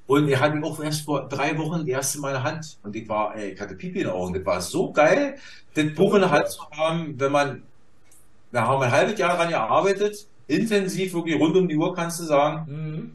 [0.08, 2.78] und er hat ihn auch erst vor drei Wochen das erste Mal in der Hand.
[2.84, 4.34] Und ich war, ey, ich hatte Pipi in den Augen.
[4.34, 5.38] Das war so geil,
[5.74, 7.64] das Buch in der Hand zu haben, wenn man,
[8.51, 12.20] da haben wir ein halbes Jahr daran gearbeitet, intensiv, wirklich rund um die Uhr, kannst
[12.20, 12.72] du sagen.
[12.72, 13.12] Mhm.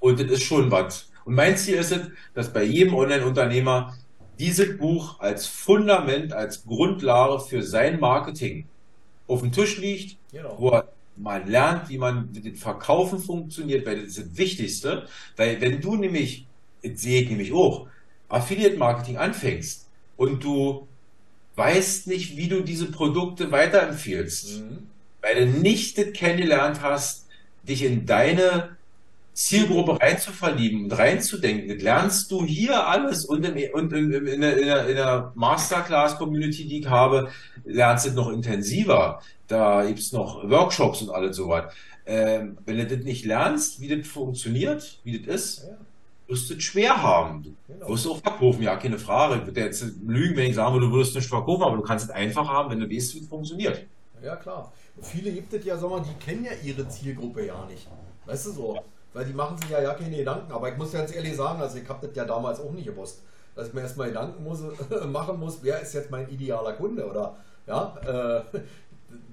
[0.00, 1.10] Und das ist schon was.
[1.26, 3.94] Und mein Ziel ist es, dass bei jedem Online-Unternehmer
[4.38, 8.66] dieses Buch als Fundament, als Grundlage für sein Marketing
[9.26, 10.56] auf dem Tisch liegt, genau.
[10.58, 10.88] wo er
[11.20, 15.06] mal lernt, wie man mit dem Verkaufen funktioniert, weil das ist das Wichtigste.
[15.36, 16.46] Weil wenn du nämlich,
[16.82, 17.86] jetzt sehe ich nämlich auch,
[18.28, 20.86] Affiliate Marketing anfängst und du
[21.56, 24.86] weißt nicht, wie du diese Produkte weiterempfiehlst, mhm.
[25.20, 27.26] weil du nicht das kennengelernt hast,
[27.64, 28.76] dich in deine
[29.32, 31.68] Zielgruppe reinzuverlieben und reinzudenken.
[31.68, 36.66] Das lernst du hier alles und, in, und in, in, in, der, in der Masterclass-Community,
[36.66, 37.30] die ich habe,
[37.64, 41.72] lernst du noch intensiver da gibt es noch Workshops und alles sowas.
[42.06, 45.76] Ähm, wenn du das nicht lernst, wie das funktioniert, wie das ist, ja.
[46.28, 47.42] wirst du es schwer haben.
[47.42, 47.88] Du genau.
[47.88, 49.40] wirst auch verkaufen, ja, keine Frage.
[49.40, 52.10] Ich würde jetzt lügen, wenn ich sage, du würdest nicht verkaufen, aber du kannst es
[52.10, 53.86] einfach haben, wenn du weißt, wie es funktioniert.
[54.22, 54.72] Ja, klar.
[55.02, 57.88] Viele gibt es ja, sag mal, die kennen ja ihre Zielgruppe ja nicht.
[58.26, 58.78] Weißt du so?
[59.12, 60.52] Weil die machen sich ja, ja keine Gedanken.
[60.52, 63.22] Aber ich muss ganz ehrlich sagen, also ich habe das ja damals auch nicht gewusst,
[63.54, 64.62] dass ich mir erstmal Gedanken muss,
[65.08, 67.36] machen muss, wer ist jetzt mein idealer Kunde oder
[67.66, 68.58] ja, äh,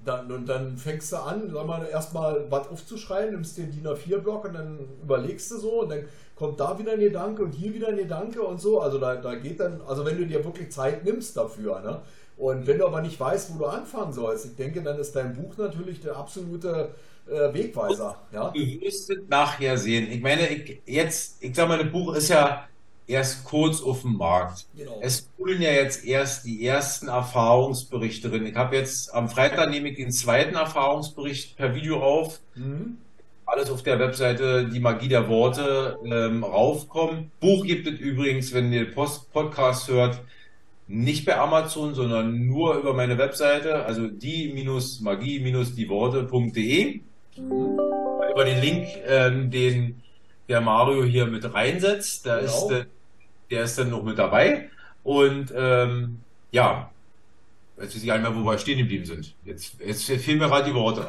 [0.04, 4.44] dann, und dann fängst du an, sag mal, erstmal was aufzuschreiben, nimmst den DIN A4-Block
[4.46, 6.04] und dann überlegst du so und dann
[6.34, 8.80] kommt da wieder ein Gedanke und hier wieder ein Gedanke und so.
[8.80, 12.00] Also da, da geht dann, also wenn du dir wirklich Zeit nimmst dafür, ne?
[12.38, 15.34] Und wenn du aber nicht weißt, wo du anfangen sollst, ich denke, dann ist dein
[15.34, 16.94] Buch natürlich der absolute
[17.28, 18.16] äh, Wegweiser.
[18.32, 18.50] Ja?
[18.50, 20.08] Du wirst es nachher sehen.
[20.12, 22.68] Ich meine, ich, jetzt, ich sag mal, das Buch ist ja
[23.08, 24.66] erst kurz auf dem Markt.
[24.76, 25.00] Genau.
[25.02, 28.46] Es holen ja jetzt erst die ersten Erfahrungsberichte drin.
[28.46, 32.38] Ich habe jetzt am Freitag nehme ich den zweiten Erfahrungsbericht per Video auf.
[32.54, 32.98] Mhm.
[33.46, 37.32] Alles auf der Webseite Die Magie der Worte ähm, raufkommen.
[37.40, 40.20] Buch gibt es übrigens, wenn ihr Post Podcast hört,
[40.86, 47.00] nicht bei Amazon, sondern nur über meine Webseite, also die-magie-die-worte.de.
[47.36, 47.80] Mhm.
[48.30, 50.02] Über den Link, ähm, den
[50.48, 52.26] der Mario hier mit reinsetzt.
[52.26, 52.50] Da genau.
[52.50, 52.68] ist
[53.50, 54.68] der ist dann noch mit dabei.
[55.04, 56.20] Und ähm,
[56.50, 56.90] ja,
[57.80, 59.36] Jetzt weiß ich gar nicht mehr, wo wir stehen geblieben sind.
[59.44, 61.02] Jetzt, jetzt fehlen mir gerade die Worte.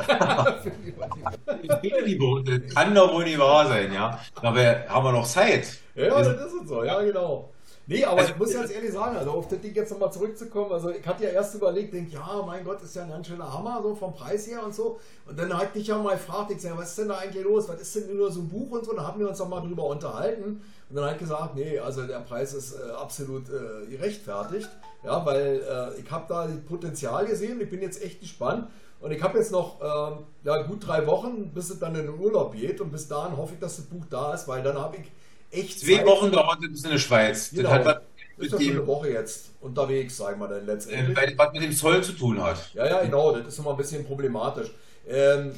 [1.81, 2.61] Fehlen die Worte.
[2.61, 4.19] Kann doch wohl nicht wahr sein, ja.
[4.35, 5.79] Aber haben wir noch Zeit?
[5.95, 7.49] Ja, das ist so, ja, genau.
[7.87, 10.71] Nee, aber Also- ich muss ganz ehrlich sagen, also auf das Ding jetzt nochmal zurückzukommen,
[10.71, 13.51] also ich hatte ja erst überlegt, denk, ja, mein Gott, ist ja ein ganz schöner
[13.51, 14.99] Hammer, so vom Preis her und so.
[15.25, 17.67] Und dann hat dich ja mal gefragt, ich sag, was ist denn da eigentlich los?
[17.67, 18.93] Was ist denn nur so ein Buch und so?
[18.93, 20.61] Da haben wir uns noch mal drüber unterhalten.
[20.89, 24.69] Und dann hat gesagt, nee, also der Preis ist äh, absolut äh, gerechtfertigt.
[25.03, 28.67] Ja, weil äh, ich habe da Potenzial gesehen, ich bin jetzt echt gespannt.
[28.99, 32.19] Und ich habe jetzt noch ähm, ja, gut drei Wochen, bis es dann in den
[32.19, 32.81] Urlaub geht.
[32.81, 35.79] Und bis dahin hoffe ich, dass das Buch da ist, weil dann habe ich echt
[35.79, 36.05] Zwei Zeit.
[36.05, 37.51] Wochen dauert es in der Schweiz.
[37.51, 37.69] Genau.
[37.69, 37.85] Das hat
[38.37, 41.15] was Ist ja schon eine Woche jetzt unterwegs, sagen wir dann letztendlich.
[41.15, 42.73] weil was mit dem Zoll zu tun hat.
[42.73, 44.71] Ja, ja, genau, das ist immer ein bisschen problematisch.
[45.07, 45.53] Ähm,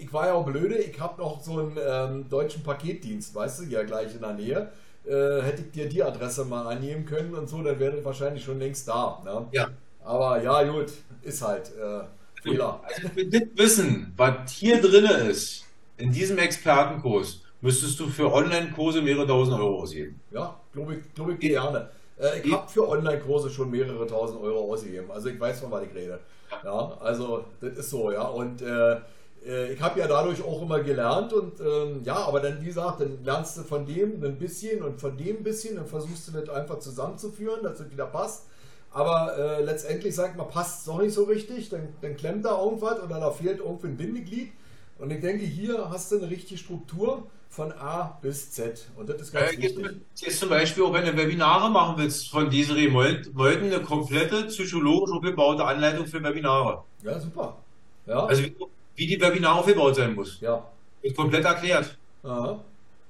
[0.00, 3.64] ich, war ja auch blöde, ich habe noch so einen ähm, deutschen Paketdienst, weißt du,
[3.64, 4.70] ja gleich in der Nähe.
[5.06, 8.44] Äh, hätte ich dir die Adresse mal annehmen können und so, dann wäre das wahrscheinlich
[8.44, 9.22] schon längst da.
[9.24, 9.46] Ne?
[9.52, 9.68] Ja.
[10.04, 10.92] Aber ja, gut,
[11.22, 12.04] ist halt äh,
[12.42, 12.80] Fehler.
[12.84, 15.64] Also, wenn das Wissen, was hier drin ist,
[15.96, 20.20] in diesem Expertenkurs, müsstest du für Online-Kurse mehrere tausend Euro ausgeben.
[20.30, 21.90] Ja, glaube ich, glaub ich gerne.
[22.18, 25.10] Äh, ich habe für Online-Kurse schon mehrere tausend Euro ausgegeben.
[25.10, 26.20] Also ich weiß, von was ich rede.
[26.64, 28.22] Ja, also das ist so, ja.
[28.22, 28.96] Und äh,
[29.46, 33.00] äh, ich habe ja dadurch auch immer gelernt und ähm, ja, aber dann, wie gesagt,
[33.00, 36.32] dann lernst du von dem ein bisschen und von dem ein bisschen, dann versuchst du
[36.32, 38.46] das einfach zusammenzuführen, dass es wieder passt.
[38.90, 42.60] Aber äh, letztendlich sagt man, passt es doch nicht so richtig, dann, dann klemmt da
[42.62, 44.52] irgendwas oder da fehlt irgendwie ein Bindeglied.
[44.98, 48.88] Und ich denke, hier hast du eine richtige Struktur von A bis Z.
[48.96, 50.02] Und das ist ganz Äh, Jetzt, wichtig.
[50.20, 55.12] jetzt zum Beispiel auch, wenn du Webinare machen willst von Desiree Molden, eine komplette psychologisch
[55.14, 56.84] aufgebaute Anleitung für Webinare.
[57.02, 57.64] Ja, super.
[58.06, 58.42] Ja, Also
[58.98, 60.40] wie, die Webinare aufgebaut sein muss.
[60.40, 60.66] ja.
[61.02, 61.96] Wird komplett erklärt.
[62.24, 62.58] Aha.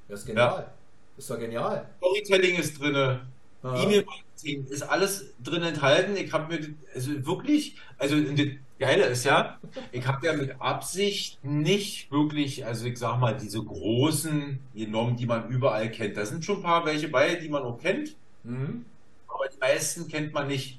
[0.09, 0.70] Das ist genial.
[1.16, 1.89] Ist doch genial.
[1.99, 3.20] Storytelling ist drin.
[3.64, 6.16] E-Mail-Marketing ist alles drin enthalten.
[6.16, 8.47] Ich habe mir, also wirklich, also das
[8.78, 9.59] Geile ist ja,
[9.91, 15.26] ich habe ja mit Absicht nicht wirklich, also ich sag mal, diese großen genommen, die
[15.26, 16.16] man überall kennt.
[16.16, 18.14] Da sind schon ein paar welche bei, die man auch kennt,
[18.45, 18.84] Mhm.
[19.26, 20.78] aber die meisten kennt man nicht.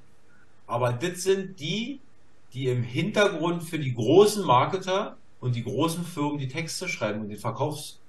[0.67, 1.99] Aber das sind die,
[2.53, 7.29] die im Hintergrund für die großen Marketer und die großen Firmen die Texte schreiben und
[7.29, 7.99] den Verkaufs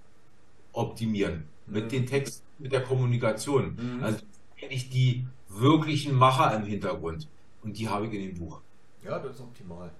[0.73, 1.45] optimieren.
[1.67, 1.89] Mit Mhm.
[1.91, 3.77] den Texten, mit der Kommunikation.
[3.77, 4.03] Mhm.
[4.03, 4.19] Also
[4.61, 7.29] eigentlich die wirklichen Macher im Hintergrund.
[7.63, 8.61] Und die habe ich in dem Buch.
[9.05, 9.91] Ja, das ist optimal.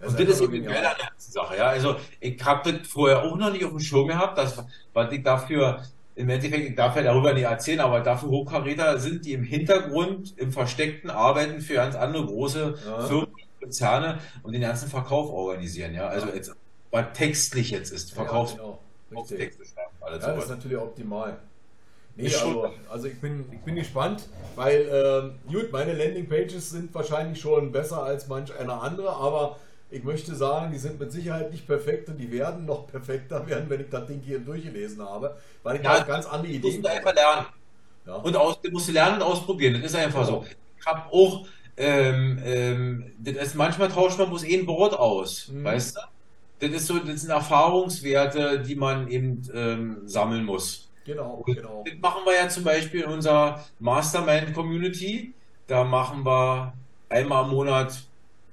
[0.00, 1.56] Und das ist eben geil an der ganzen Sache.
[1.58, 1.64] Ja?
[1.66, 4.64] Also ich habe das vorher auch noch nicht auf dem Schirm gehabt, dass,
[4.94, 5.82] was ich dafür,
[6.14, 10.32] im Endeffekt, ich darf ja darüber nicht erzählen, aber dafür Hochkaräter sind, die im Hintergrund,
[10.38, 13.06] im Versteckten arbeiten für ganz andere große Ja.
[13.06, 13.28] Firmen,
[13.60, 15.94] Konzerne und den ganzen Verkauf organisieren.
[15.94, 16.08] Ja?
[16.08, 16.52] Also jetzt,
[16.90, 18.78] was textlich jetzt ist, Verkaufs Ja, genau.
[19.08, 21.38] Verkaufstexte schreiben, alles Ja, das ist natürlich optimal.
[22.16, 27.40] Nee, also, also ich, bin, ich bin gespannt, weil, ähm, gut, meine Landingpages sind wahrscheinlich
[27.40, 29.56] schon besser als manch einer andere, aber
[29.90, 33.70] ich möchte sagen, die sind mit Sicherheit nicht perfekt und die werden noch perfekter werden,
[33.70, 36.82] wenn ich das Ding hier durchgelesen habe, weil ich Ja, da ganz andere Du Ideen
[36.82, 37.46] musst einfach lernen.
[38.06, 38.14] Ja.
[38.16, 39.74] Und aus, du musst lernen und ausprobieren.
[39.74, 40.44] Das ist einfach so.
[40.78, 41.46] Ich habe auch,
[41.80, 45.64] ähm, ähm, das ist, manchmal tauscht man bloß ein Wort aus, Mhm.
[45.64, 46.00] weißt du?
[46.60, 50.90] Das ist so, das sind Erfahrungswerte, die man eben ähm, sammeln muss.
[51.04, 51.84] Genau, Und genau.
[51.84, 55.34] Das machen wir ja zum Beispiel in unserer Mastermind-Community.
[55.66, 56.74] Da machen wir
[57.08, 57.94] einmal im Monat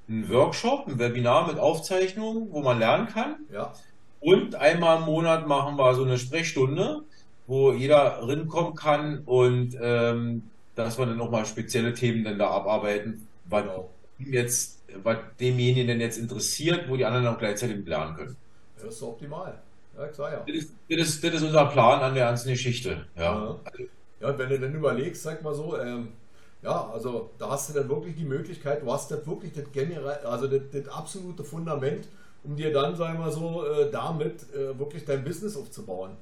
[0.10, 3.36] einen Workshop, ein Webinar mit Aufzeichnungen, wo man lernen kann.
[3.52, 3.74] Ja,
[4.20, 7.04] Und einmal im Monat machen wir so eine Sprechstunde,
[7.46, 13.28] wo jeder rinkommen kann und ähm, dass wir dann nochmal spezielle Themen dann da abarbeiten,
[13.46, 13.90] was genau.
[14.20, 18.38] jetzt, was demjenigen denn jetzt interessiert, wo die anderen auch gleichzeitig lernen können.
[18.76, 19.58] Das ist optimal.
[19.98, 20.44] Ja, ich sag ja.
[20.46, 23.06] Das ist, das ist, das ist unser Plan an der ganzen Geschichte.
[23.16, 23.24] Ja.
[23.24, 23.60] Ja.
[24.20, 26.10] Ja, und wenn du dann überlegst, sag mal so, ähm,
[26.64, 30.26] ja, also da hast du dann wirklich die Möglichkeit, du hast das wirklich das generell,
[30.26, 32.08] also das, das absolute Fundament,
[32.44, 36.18] um dir dann, sagen wir so, äh, damit äh, wirklich dein Business aufzubauen.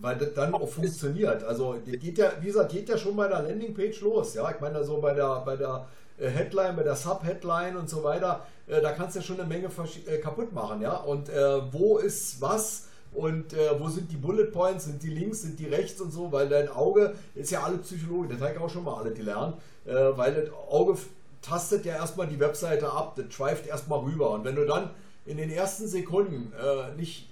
[0.00, 1.42] Weil das dann auch funktioniert.
[1.44, 4.34] Also geht ja, wie gesagt, geht ja schon bei der Landingpage los.
[4.34, 5.86] Ja, ich meine, so bei der, bei der
[6.18, 9.48] äh, Headline, bei der Sub-Headline und so weiter, äh, da kannst du ja schon eine
[9.48, 9.68] Menge
[10.06, 10.80] äh, kaputt machen.
[10.82, 12.84] Ja, und äh, wo ist was?
[13.12, 14.84] Und äh, wo sind die Bullet Points?
[14.84, 16.30] Sind die links, sind die rechts und so?
[16.30, 19.56] Weil dein Auge ist ja alle Psychologen, das habe ich auch schon mal alle gelernt,
[19.86, 20.96] äh, weil das Auge
[21.42, 24.30] tastet ja erstmal die Webseite ab, das schweift erstmal rüber.
[24.30, 24.90] Und wenn du dann
[25.24, 27.27] in den ersten Sekunden äh, nicht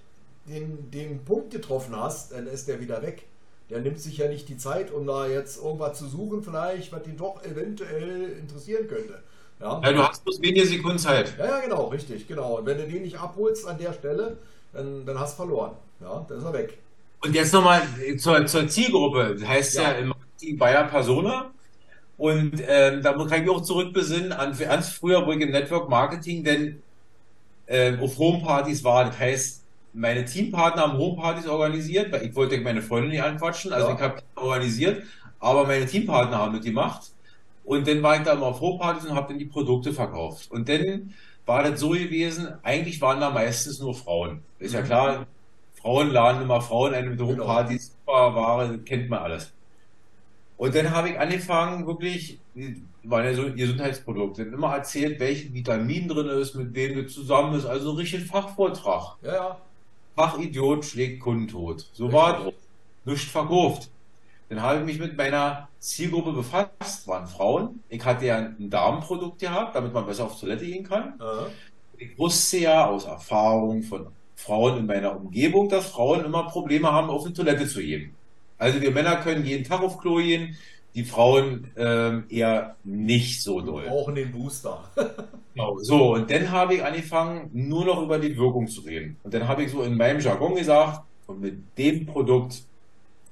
[0.49, 3.25] den, den Punkt getroffen hast, dann ist der wieder weg.
[3.71, 7.07] Der nimmt sich ja nicht die Zeit, um da jetzt irgendwas zu suchen, vielleicht, was
[7.07, 9.23] ihn doch eventuell interessieren könnte.
[9.61, 11.35] Ja, Ja, du hast bloß wenige Sekunden Zeit.
[11.37, 12.59] ja, ja, genau, richtig, genau.
[12.59, 14.39] Und wenn du den nicht abholst an der Stelle,
[14.73, 15.77] dann, dann hast du verloren.
[16.01, 16.79] Ja, dann ist er weg.
[17.23, 17.83] Und jetzt nochmal
[18.19, 19.37] zur, zur Zielgruppe.
[19.39, 19.93] Das heißt ja, Ja.
[19.93, 21.53] im Marketing Bayer Persona.
[22.17, 25.89] Und ähm, da kann ich mich auch zurückbesinnen an ganz früher, wo ich im Network
[25.91, 26.83] Marketing denn
[27.69, 29.07] ähm, auf Homepartys war.
[29.07, 29.66] Das heißt,
[29.97, 33.95] meine Teampartner haben Homepartys organisiert, weil ich wollte meine Freundin nicht anquatschen, also Ja.
[33.95, 35.05] ich habe organisiert,
[35.41, 37.13] aber meine Teampartner haben mitgemacht.
[37.65, 40.51] Und dann war ich da immer auf Homepartys und habe dann die Produkte verkauft.
[40.51, 41.15] Und dann
[41.47, 44.45] war das so gewesen, eigentlich waren da meistens nur Frauen.
[44.59, 44.85] Ist ja Mhm.
[44.85, 45.27] klar,
[45.75, 47.31] Frauen laden immer Frauen ein mit Genau.
[47.31, 49.55] Homepartys, super Ware, kennt man alles.
[50.57, 55.53] Und dann habe ich angefangen, wirklich, die waren ja so Gesundheitsprodukte, dann immer erzählt, welche
[55.53, 59.17] Vitamin drin ist, mit wem das zusammen ist, also richtig Fachvortrag.
[59.23, 59.66] Ja, ja.
[60.17, 61.89] Fachidiot schlägt Kunden tot.
[61.93, 62.53] So war.
[63.05, 63.91] Nicht verkauft.
[64.49, 67.81] Dann habe ich mich mit meiner Zielgruppe befasst, waren Frauen.
[67.89, 71.15] Ich hatte ja ein Damenprodukt gehabt, damit man besser auf Toilette gehen kann.
[71.21, 71.51] Äh,
[71.99, 77.11] Ich wusste ja aus Erfahrung von Frauen in meiner Umgebung, dass Frauen immer Probleme haben,
[77.11, 78.15] auf die Toilette zu gehen.
[78.59, 80.57] Also wir Männer können jeden Tag auf Klo gehen,
[80.97, 83.85] die Frauen ähm, eher nicht so doll.
[83.87, 84.85] brauchen den Booster.
[85.55, 85.79] Genau.
[85.79, 89.17] So, und dann habe ich angefangen, nur noch über die Wirkung zu reden.
[89.23, 92.63] Und dann habe ich so in meinem Jargon gesagt, und mit dem Produkt,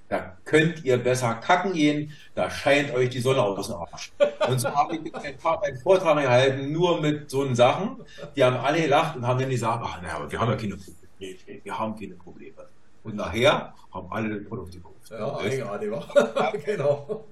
[0.08, 4.10] da könnt ihr besser kacken gehen, da scheint euch die Sonne aus dem Arsch.
[4.48, 7.96] Und so habe ich einen Tag- einen Vortrag gehalten, nur mit so einen Sachen.
[8.36, 10.76] Die haben alle gelacht und haben dann gesagt, ach, naja, aber wir haben ja keine
[10.76, 10.96] Probleme.
[11.18, 12.54] Nee, nee, Wir haben keine Probleme.
[13.02, 14.94] Und nachher haben alle das Produkt gekauft.
[15.10, 16.52] Ja, eigenartig, wa?
[16.64, 17.24] genau.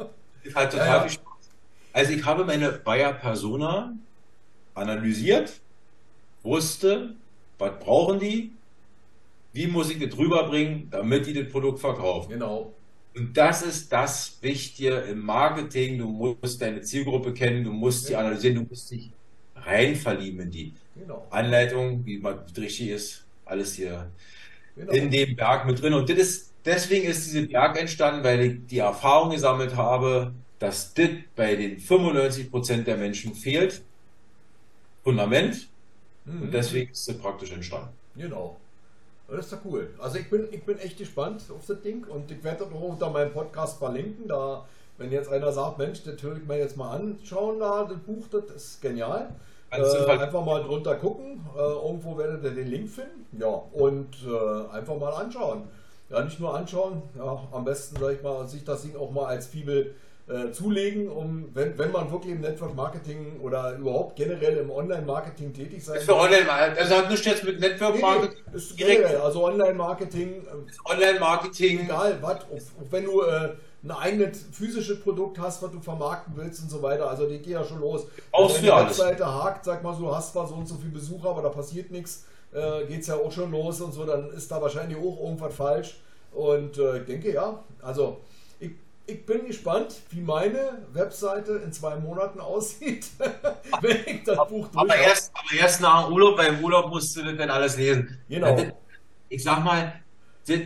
[0.52, 1.02] Ist halt total Ja, ja.
[1.02, 1.50] viel Spaß.
[1.92, 3.98] Also ich habe meine Bayer Persona
[4.74, 5.62] analysiert,
[6.42, 7.16] wusste,
[7.58, 8.60] was brauchen die,
[9.52, 12.30] wie muss ich das rüberbringen, damit die das Produkt verkaufen.
[12.30, 12.78] Genau.
[13.14, 15.98] Und das ist das Wichtige im Marketing.
[15.98, 18.20] Du musst deine Zielgruppe kennen, du musst sie Ja.
[18.20, 19.12] analysieren, du musst dich
[19.54, 21.26] rein verlieben in die Genau.
[21.30, 24.12] Anleitung, wie man richtig ist, alles hier
[24.76, 24.92] genau.
[24.92, 25.94] in dem Berg mit drin.
[25.94, 30.94] Und das ist, deswegen ist diese Berg entstanden, weil ich die Erfahrung gesammelt habe, dass
[30.94, 33.82] das bei den 95% der Menschen fehlt.
[35.02, 35.68] Fundament.
[36.24, 36.42] Mhm.
[36.42, 37.88] Und deswegen ist es praktisch entstanden.
[38.16, 38.56] Genau.
[39.28, 39.88] Das ist ja cool.
[39.98, 42.82] Also ich bin, ich bin echt gespannt auf das Ding und ich werde das auch
[42.82, 44.28] unter meinem Podcast verlinken.
[44.28, 44.66] Da,
[44.98, 48.26] wenn jetzt einer sagt, Mensch, das höre ich mir jetzt mal anschauen, da, das Buch,
[48.30, 49.34] das ist genial.
[49.74, 51.40] Du Äh, einfach mal drunter gucken.
[51.56, 53.26] Äh, irgendwo werdet ihr den Link finden.
[53.40, 55.62] Ja, und äh, einfach mal anschauen.
[56.12, 59.26] Ja, nicht nur anschauen, ja, am besten, sag ich mal, sich das Ding auch mal
[59.26, 59.94] als Fibel
[60.28, 65.52] äh, zulegen, um, wenn, wenn man wirklich im Network Marketing oder überhaupt generell im Online-Marketing
[65.52, 69.02] tätig sein Ist für Online, also hat nichts jetzt mit Network Marketing, Nee, ist direkt
[69.02, 71.80] generell, also Online-Marketing, äh, Online-Marketing.
[71.80, 76.34] egal was, auch, auch wenn du äh, ein eigenes physisches Produkt hast, was du vermarkten
[76.36, 78.06] willst und so weiter, also die geht ja schon los.
[78.30, 78.98] Brauchst Wenn alles.
[78.98, 81.90] Webseite hakt, sag mal so, hast zwar so und so viele Besucher, aber da passiert
[81.90, 85.20] nichts, äh, geht es ja auch schon los und so, dann ist da wahrscheinlich auch
[85.22, 85.96] irgendwas falsch.
[86.32, 88.20] Und äh, ich denke, ja, also
[88.60, 88.70] ich,
[89.06, 93.06] ich bin gespannt, wie meine Webseite in zwei Monaten aussieht,
[93.80, 97.14] wenn ich das Buch durch Aber erst, aber erst nach dem Urlaub, beim Urlaub musst
[97.16, 98.18] du das dann alles lesen.
[98.28, 98.56] Genau.
[98.56, 98.66] Das-
[99.28, 99.94] Ich sag mal,
[100.46, 100.58] das,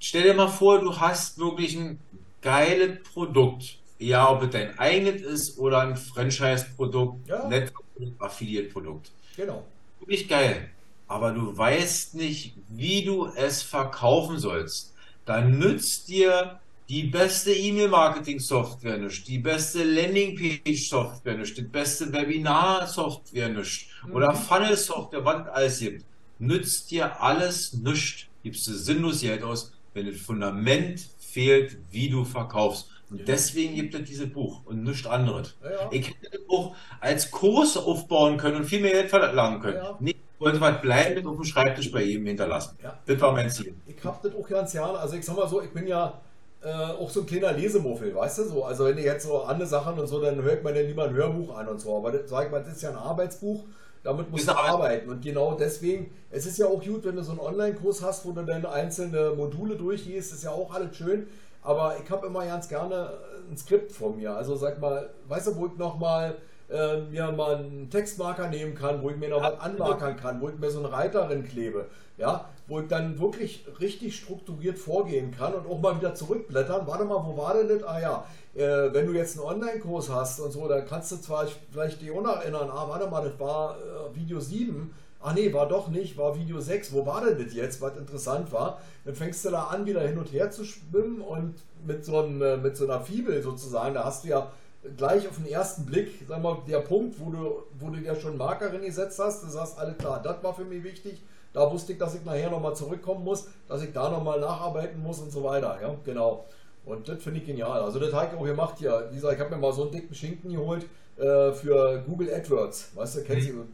[0.00, 1.98] stell dir mal vor, du hast wirklich ein
[2.42, 3.78] geiles Produkt.
[3.98, 7.46] Ja, ob es dein eigenes ist oder ein Franchise-Produkt, Ja.
[7.48, 9.10] Network-Produkt, Affiliate-Produkt.
[9.36, 9.62] Genau.
[10.00, 10.70] Wirklich geil.
[11.10, 14.94] Aber du weißt nicht, wie du es verkaufen sollst.
[15.24, 23.88] Dann nützt dir die beste E-Mail-Marketing-Software nicht, die beste Landing-Page-Software nicht, die beste Webinar-Software nicht
[24.04, 24.12] Mhm.
[24.14, 26.06] oder Funnel-Software, was es alles gibt.
[26.38, 28.28] Nützt dir alles nicht.
[28.42, 32.89] Gibst du sinnlos Geld aus, wenn das Fundament fehlt, wie du verkaufst.
[33.10, 35.56] Und deswegen gibt es dieses Buch und nichts anderes.
[35.62, 35.88] Ja.
[35.90, 39.76] Ich hätte das auch als Kurs aufbauen können und viel mehr Geld verlangen können.
[39.76, 39.96] Ja.
[39.98, 42.78] Nee, ich wollte was bleiben auf dem Schreibtisch bei jedem hinterlassen.
[42.82, 42.98] Ja.
[43.04, 43.74] Das war mein Ziel.
[43.86, 44.98] Ich hab das auch ganz gerne.
[44.98, 46.20] Also ich sag mal so, ich bin ja
[46.62, 48.64] äh, auch so ein kleiner Lesemuffel, weißt du so.
[48.64, 51.14] Also wenn ich jetzt so andere Sachen und so, dann hört man ja lieber ein
[51.14, 51.96] Hörbuch an und so.
[51.96, 53.64] Aber das, sag ich mal, das ist ja ein Arbeitsbuch,
[54.02, 55.10] damit musst du arbeiten.
[55.10, 58.32] Und genau deswegen, es ist ja auch gut, wenn du so einen Online-Kurs hast, wo
[58.32, 61.26] du dann einzelne Module durchgehst, ist ja auch alles schön.
[61.62, 63.10] Aber ich habe immer ganz gerne
[63.50, 64.34] ein Skript vor mir.
[64.34, 66.36] Also sag mal, weißt du, wo ich nochmal
[66.70, 70.48] äh, mir mal einen Textmarker nehmen kann, wo ich mir noch was anmarkern kann, wo
[70.48, 71.86] ich mir so einen Reiter drin klebe,
[72.16, 76.86] ja, wo ich dann wirklich richtig strukturiert vorgehen kann und auch mal wieder zurückblättern.
[76.86, 77.82] Warte mal, wo war denn das?
[77.82, 81.46] Ah ja, äh, wenn du jetzt einen Online-Kurs hast und so, dann kannst du zwar
[81.72, 84.94] vielleicht dich auch noch erinnern, ah, warte mal, das war äh, Video 7.
[85.22, 86.92] Ach nee, war doch nicht, war Video 6.
[86.94, 88.80] Wo war denn das jetzt, was interessant war?
[89.04, 91.54] Dann fängst du da an, wieder hin und her zu schwimmen und
[91.86, 94.50] mit so, einem, äh, mit so einer Fibel sozusagen, da hast du ja
[94.96, 98.38] gleich auf den ersten Blick, sag mal, der Punkt, wo du, wo du dir schon
[98.38, 101.98] Markerin gesetzt hast, du sagst, alles klar, das war für mich wichtig, da wusste ich,
[101.98, 105.78] dass ich nachher nochmal zurückkommen muss, dass ich da nochmal nacharbeiten muss und so weiter,
[105.82, 106.46] ja, genau.
[106.86, 107.82] Und das finde ich genial.
[107.82, 109.10] Also das habe ich auch gemacht hier.
[109.12, 110.86] Dieser, ich habe mir mal so einen dicken Schinken geholt
[111.18, 112.92] äh, für Google AdWords.
[112.94, 113.68] Weißt du, kennst du mhm.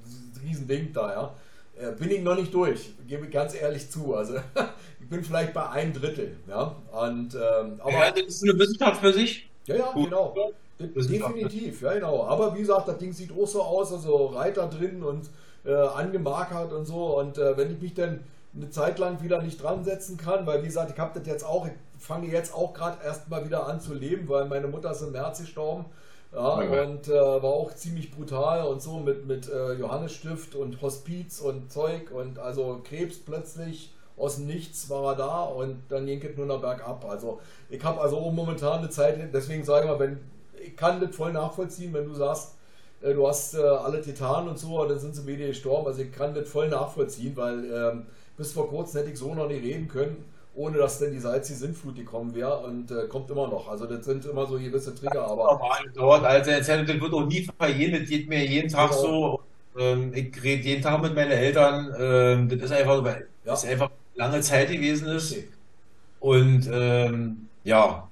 [0.46, 1.34] Riesending da, ja?
[1.78, 4.14] Äh, bin ich noch nicht durch, gebe ich ganz ehrlich zu.
[4.14, 4.34] Also
[5.00, 6.74] ich bin vielleicht bei einem Drittel, ja.
[6.92, 9.48] Und, ähm, aber, ja, das ist eine Wissenschaft für sich.
[9.66, 10.04] Ja, ja, Gut.
[10.04, 10.34] genau.
[10.78, 12.24] Definitiv, ja genau.
[12.26, 15.30] Aber wie gesagt, das Ding sieht auch so aus, also Reiter drin und
[15.64, 17.18] äh, angemarkert und so.
[17.18, 18.20] Und äh, wenn ich mich dann
[18.54, 21.44] eine Zeit lang wieder nicht dran setzen kann, weil wie gesagt, ich habe das jetzt
[21.44, 24.90] auch, ich fange jetzt auch gerade erst mal wieder an zu leben, weil meine Mutter
[24.92, 25.86] ist im März gestorben.
[26.36, 26.82] Ja, ja.
[26.82, 31.72] und äh, war auch ziemlich brutal und so mit, mit äh, Johannesstift und Hospiz und
[31.72, 36.36] Zeug und also Krebs plötzlich aus dem Nichts war er da und dann ging es
[36.36, 37.06] nur noch bergab.
[37.08, 40.20] Also ich habe also momentan eine Zeit, deswegen sage ich mal, wenn
[40.62, 42.54] ich kann das voll nachvollziehen, wenn du sagst,
[43.00, 45.86] äh, du hast äh, alle Titanen und so, und dann sind sie wieder gestorben.
[45.86, 48.06] Also ich kann das voll nachvollziehen, weil ähm,
[48.36, 50.24] bis vor kurzem hätte ich so noch nicht reden können,
[50.56, 53.68] ohne dass denn die Salz die Sintflut gekommen wäre und äh, kommt immer noch.
[53.68, 55.44] Also das sind immer so gewisse Trigger, aber.
[55.44, 59.02] Normal, dauert also das wird auch nie vergehen, das geht mir jeden Tag genau.
[59.02, 59.40] so.
[59.78, 61.94] Ähm, ich rede jeden Tag mit meinen Eltern.
[61.98, 63.52] Ähm, das ist einfach, weil ja.
[63.52, 65.32] das einfach lange Zeit gewesen ist.
[65.32, 65.48] Okay.
[66.20, 68.08] Und ähm, ja,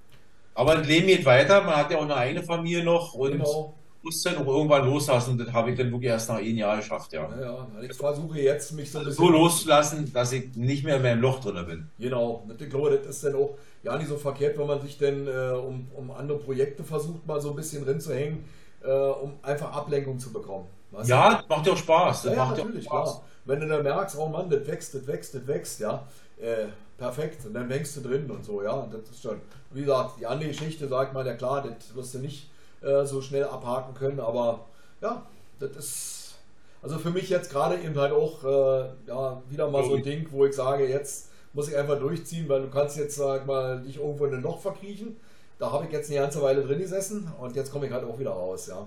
[0.54, 3.73] aber das Leben geht weiter, man hat ja auch eine eigene Familie noch und genau.
[4.04, 5.38] Muss dann auch irgendwann loslassen.
[5.38, 7.28] Das habe ich dann wirklich erst nach einem Jahr geschafft, ja.
[7.40, 7.66] ja, ja.
[7.82, 11.66] Ich versuche jetzt mich so, so loszulassen, dass ich nicht mehr in meinem Loch drin
[11.66, 11.88] bin.
[11.98, 15.26] Genau, ich glaube, das ist dann auch ja nicht so verkehrt, wenn man sich dann
[15.26, 18.44] äh, um, um andere Projekte versucht, mal so ein bisschen drin zu hängen,
[18.82, 20.66] äh, um einfach Ablenkung zu bekommen.
[20.90, 22.22] Weißt ja, das macht ja auch Spaß.
[22.22, 23.10] Das ja, macht ja, natürlich, Spaß.
[23.10, 23.24] Klar.
[23.46, 26.06] Wenn du dann merkst, oh Mann, das wächst, das wächst, das wächst, ja.
[26.40, 27.44] Äh, perfekt.
[27.44, 28.86] Und dann hängst du drin und so, ja.
[28.90, 29.40] Das ist schon,
[29.70, 32.48] wie gesagt, die andere Geschichte, sagt man, ja klar, das wirst du nicht
[32.84, 34.66] äh, so schnell abhaken können, aber
[35.00, 35.22] ja,
[35.58, 36.34] das ist,
[36.82, 40.26] also für mich jetzt gerade eben halt auch, äh, ja, wieder mal so ein Ding,
[40.30, 43.98] wo ich sage, jetzt muss ich einfach durchziehen, weil du kannst jetzt, sag mal, dich
[43.98, 45.16] irgendwo in ein Loch verkriechen.
[45.58, 48.18] Da habe ich jetzt eine ganze Weile drin gesessen und jetzt komme ich halt auch
[48.18, 48.86] wieder raus, ja.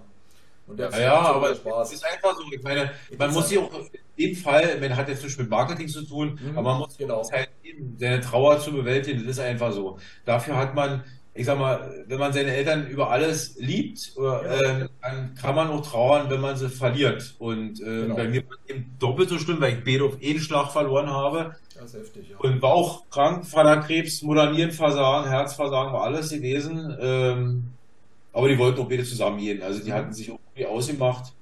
[0.68, 1.88] Und der ja, ja aber Spaß.
[1.88, 2.44] es ist einfach so.
[2.52, 3.72] Ich meine, man muss sich auch
[4.18, 6.98] in dem Fall, man hat jetzt nicht mit Marketing zu tun, mhm, aber man muss
[6.98, 7.26] genau.
[7.64, 9.20] Geben, seine Trauer zu bewältigen.
[9.20, 9.98] Das ist einfach so.
[10.26, 11.06] Dafür hat man,
[11.38, 14.42] ich sag mal, wenn man seine Eltern über alles liebt, ja.
[14.42, 17.36] äh, dann kann man auch trauern, wenn man sie verliert.
[17.38, 18.16] Und äh, genau.
[18.16, 21.10] bei mir war es eben doppelt so schlimm, weil ich Beet auf einen Schlag verloren
[21.10, 21.56] habe.
[21.76, 22.38] Das ist heftig, ja.
[22.38, 26.98] Und war auch krank, Vaterkrebs, Modernierenversagen, Herzversagen, war alles gewesen.
[27.00, 27.64] Ähm,
[28.34, 29.62] aber die wollten auch beide zusammen gehen.
[29.62, 29.96] Also die mhm.
[29.96, 31.34] hatten sich irgendwie ausgemacht.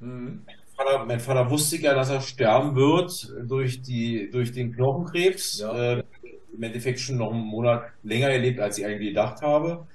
[0.00, 0.42] Mhm.
[0.46, 5.60] Mein, Vater, mein, Vater, wusste ja, dass er sterben wird durch, die, durch den Knochenkrebs.
[5.60, 5.92] Ja.
[5.92, 6.02] Äh,
[6.56, 9.86] Im Endeffekt schon noch einen Monat länger erlebt, als ich eigentlich gedacht habe.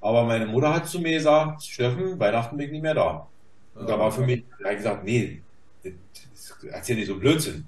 [0.00, 3.26] Aber meine Mutter hat zu mir gesagt, Steffen, Weihnachten bin ich nicht mehr da.
[3.74, 5.42] Und da war für mich, gesagt, nee,
[6.70, 7.64] erzähl nicht so Blödsinn.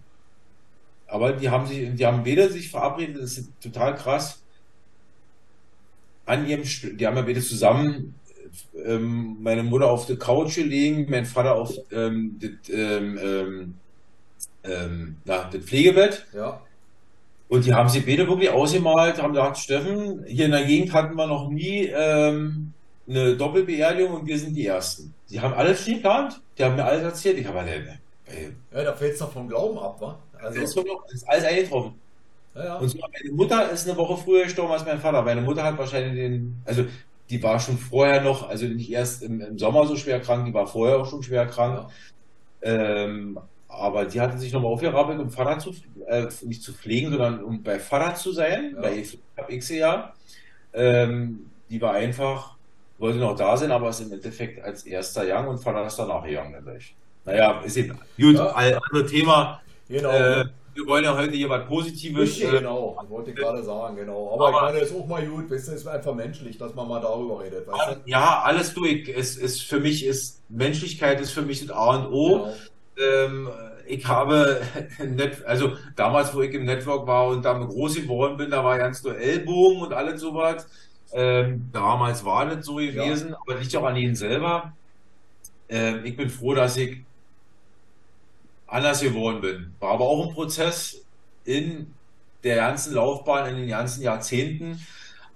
[1.07, 4.43] Aber die haben sich, die haben weder sich verabredet, das ist total krass.
[6.25, 8.15] An ihrem, die haben ja beide zusammen
[8.85, 13.75] ähm, meine Mutter auf der Couch gelegen, mein Vater auf ähm, das, ähm, ähm,
[14.63, 16.27] ähm, na, das Pflegebett.
[16.33, 16.63] Ja.
[17.51, 21.17] Und die haben sich beide wirklich ausgemalt, haben gesagt, Steffen, hier in der Gegend hatten
[21.17, 22.73] wir noch nie ähm,
[23.09, 25.13] eine Doppelbeerdigung und wir sind die Ersten.
[25.29, 27.39] Die haben alles schon geplant, die haben mir alles erzählt.
[27.39, 30.17] Ich habe äh, Ja, da fällt es doch vom Glauben ab, wa?
[30.39, 31.95] Also, das, ist, das ist alles eingetroffen.
[32.55, 32.77] Ja, ja.
[32.77, 35.23] Und so, meine Mutter ist eine Woche früher gestorben als mein Vater.
[35.23, 36.85] Meine Mutter hat wahrscheinlich den, also
[37.31, 40.55] die war schon vorher noch, also nicht erst im, im Sommer so schwer krank, die
[40.55, 41.89] war vorher auch schon schwer krank.
[42.63, 42.71] Ja.
[42.73, 43.41] Ähm,
[43.71, 45.73] aber die hatte sich nochmal aufgerappelt, um Vater zu,
[46.07, 48.81] äh, nicht zu pflegen, sondern um bei Vater zu sein, ja.
[48.81, 49.05] bei
[49.49, 50.13] ich ja.
[50.73, 52.57] Ähm, die war einfach,
[52.99, 56.25] wollte noch da sein, aber ist im Endeffekt als erster Young und Vater ist danach
[56.25, 56.95] gegangen dadurch.
[57.25, 58.55] Naja, ist eben gut, ja.
[58.55, 59.61] ein anderes Thema.
[59.89, 60.11] Genau.
[60.11, 60.45] Äh,
[60.75, 62.21] wir wollen ja heute hier was Positives.
[62.21, 64.33] Richtig, äh, genau, wollte ich gerade sagen, genau.
[64.35, 66.89] Aber, aber ich meine, es ist auch mal gut, es ist einfach menschlich, dass man
[66.89, 67.67] mal darüber redet.
[67.67, 68.11] Weißt du?
[68.11, 69.09] Ja, alles durch.
[69.09, 72.39] Es ist für mich ist Menschlichkeit ist für mich das A und O.
[72.39, 72.55] Genau.
[72.99, 73.49] Ähm,
[73.87, 74.63] ich habe,
[75.47, 79.03] also damals, wo ich im Network war und da groß geworden bin, da war ganz
[79.03, 80.67] nur Ellbogen und alles sowas.
[81.13, 83.39] Ähm, damals war das so gewesen, ja.
[83.41, 84.73] aber liegt auch an ihnen selber.
[85.69, 86.99] Ähm, ich bin froh, dass ich
[88.67, 89.75] anders geworden bin.
[89.81, 91.05] War aber auch ein Prozess
[91.45, 91.93] in
[92.45, 94.81] der ganzen Laufbahn, in den ganzen Jahrzehnten.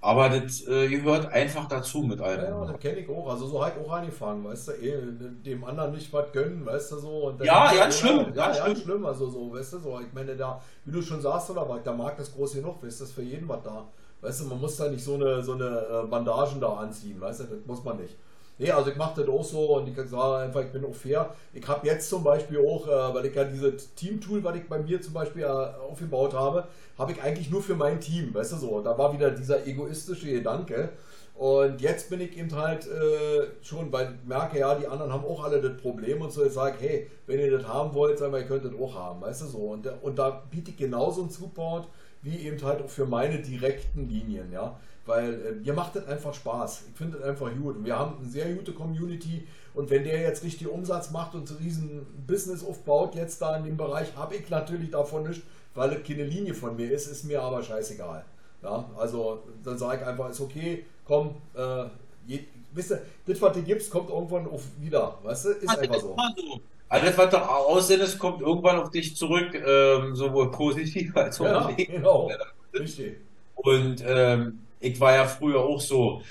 [0.01, 2.43] Aber das äh, gehört einfach dazu mit allem.
[2.43, 3.27] Ja, das kenne ich auch.
[3.27, 5.01] Also so ich auch angefangen, weißt du, eh,
[5.43, 7.09] dem anderen nicht was gönnen, weißt du so.
[7.27, 8.33] Und ja, ganz schlimm.
[8.35, 8.75] Ja, ganz schlimm.
[8.75, 9.05] schlimm.
[9.05, 9.99] Also so, weißt du so.
[9.99, 12.99] Ich meine, da, wie du schon sagst, oder was, der Markt ist groß genug, weißt
[12.99, 13.87] du, ist für jeden was da.
[14.21, 17.41] Weißt du, man muss da nicht so eine, so eine äh, Bandagen da anziehen, weißt
[17.41, 18.15] du, das muss man nicht.
[18.57, 21.33] Nee, also ich mache das auch so und ich sage einfach, ich bin auch fair.
[21.53, 24.79] Ich habe jetzt zum Beispiel auch, äh, weil ich ja dieses Team-Tool, was ich bei
[24.79, 28.57] mir zum Beispiel äh, aufgebaut habe, habe ich eigentlich nur für mein Team, weißt du
[28.57, 28.81] so.
[28.81, 30.89] Da war wieder dieser egoistische Gedanke.
[31.35, 35.25] Und jetzt bin ich eben halt äh, schon, weil ich merke, ja, die anderen haben
[35.25, 36.41] auch alle das Problem und so.
[36.43, 38.95] Jetzt sage ich, hey, wenn ihr das haben wollt, sagen wir, ihr könnt das auch
[38.95, 39.57] haben, weißt du so.
[39.57, 41.89] Und, und da biete ich genauso einen Support
[42.21, 44.79] wie eben halt auch für meine direkten Linien, ja.
[45.05, 46.83] Weil äh, mir macht das einfach Spaß.
[46.91, 47.77] Ich finde das einfach gut.
[47.77, 51.47] Und wir haben eine sehr gute Community und wenn der jetzt richtig Umsatz macht und
[51.47, 55.43] so riesen Business aufbaut, jetzt da in dem Bereich, habe ich natürlich davon nichts,
[55.73, 58.25] weil das keine Linie von mir ist, ist mir aber scheißegal.
[58.63, 61.85] Ja, also dann sage ich einfach, ist okay, komm, äh,
[62.25, 62.39] je,
[62.73, 65.99] wisst ihr, das, was du gibst, kommt irgendwann auf wieder, weißt du, ist Also, einfach
[65.99, 66.17] so.
[66.17, 66.61] war so.
[66.87, 71.65] Alles, was doch aussendest, kommt irgendwann auf dich zurück, ähm, sowohl positiv als auch Ja,
[71.65, 71.87] negativ.
[71.87, 72.29] genau,
[72.73, 73.17] richtig.
[73.55, 76.21] Und ähm, ich war ja früher auch so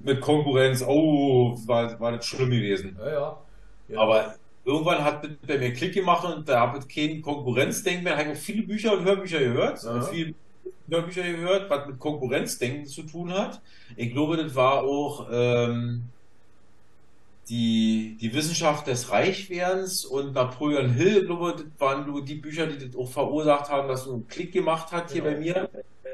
[0.00, 2.96] mit Konkurrenz, oh, war, war das schlimm gewesen.
[2.98, 3.42] Ja, ja.
[3.88, 3.98] ja.
[4.00, 8.14] Aber irgendwann hat das bei mir Klick gemacht und da habe ich kein Konkurrenzdenken mehr.
[8.14, 10.02] Ich habe auch viele Bücher und Hörbücher gehört, Aha.
[10.02, 10.34] viele
[10.88, 13.60] Hörbücher gehört, was mit Konkurrenzdenken zu tun hat.
[13.96, 16.04] Ich glaube, das war auch ähm,
[17.48, 22.66] die, die Wissenschaft des Reichwerdens und Napoleon Hill, ich glaube, das waren nur die Bücher,
[22.66, 25.34] die das auch verursacht haben, dass so einen Klick gemacht hat hier Genau.
[25.34, 25.70] bei mir.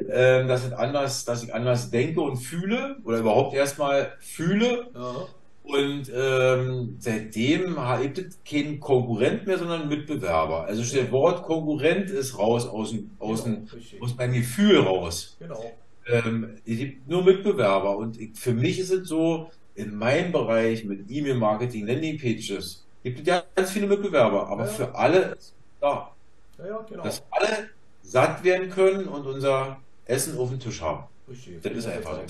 [0.08, 5.26] Ähm, dass, es anders, dass ich anders denke und fühle oder überhaupt erstmal fühle ja.
[5.62, 10.64] und ähm, seitdem gibt es keinen Konkurrent mehr, sondern Mitbewerber.
[10.64, 13.58] Also das Wort Konkurrent ist raus aus, dem, aus, Genau,
[14.00, 15.36] aus meinem Gefühl raus.
[15.38, 15.72] Genau.
[16.06, 17.96] Ähm, es gibt nur Mitbewerber.
[17.96, 23.26] Und ich, für mich ist es so, in meinem Bereich mit E-Mail-Marketing, Landing-Pages, gibt es
[23.26, 24.48] ja ganz viele Mitbewerber.
[24.48, 24.68] Aber Ja.
[24.70, 26.10] für alle ist da,
[26.58, 27.02] Ja, ja, genau.
[27.04, 27.68] dass alle
[28.02, 29.78] satt werden können und unser
[30.10, 31.04] Essen auf dem Tisch haben.
[31.28, 31.62] Richtig.
[31.62, 32.22] Das ist einfach so.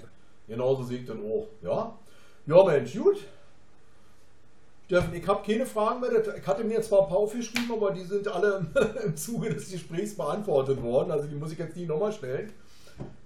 [0.47, 1.47] Genauso sehe ich das auch.
[1.62, 1.97] Ja?
[2.47, 3.18] Ja, Mensch, gut.
[4.87, 6.11] Steffen, ich habe keine Fragen mehr.
[6.37, 8.66] Ich hatte mir zwar ein paar aufgeschrieben, aber die sind alle
[9.05, 11.12] im Zuge des Gesprächs beantwortet worden.
[11.12, 12.53] Also die muss ich jetzt nicht nochmal stellen.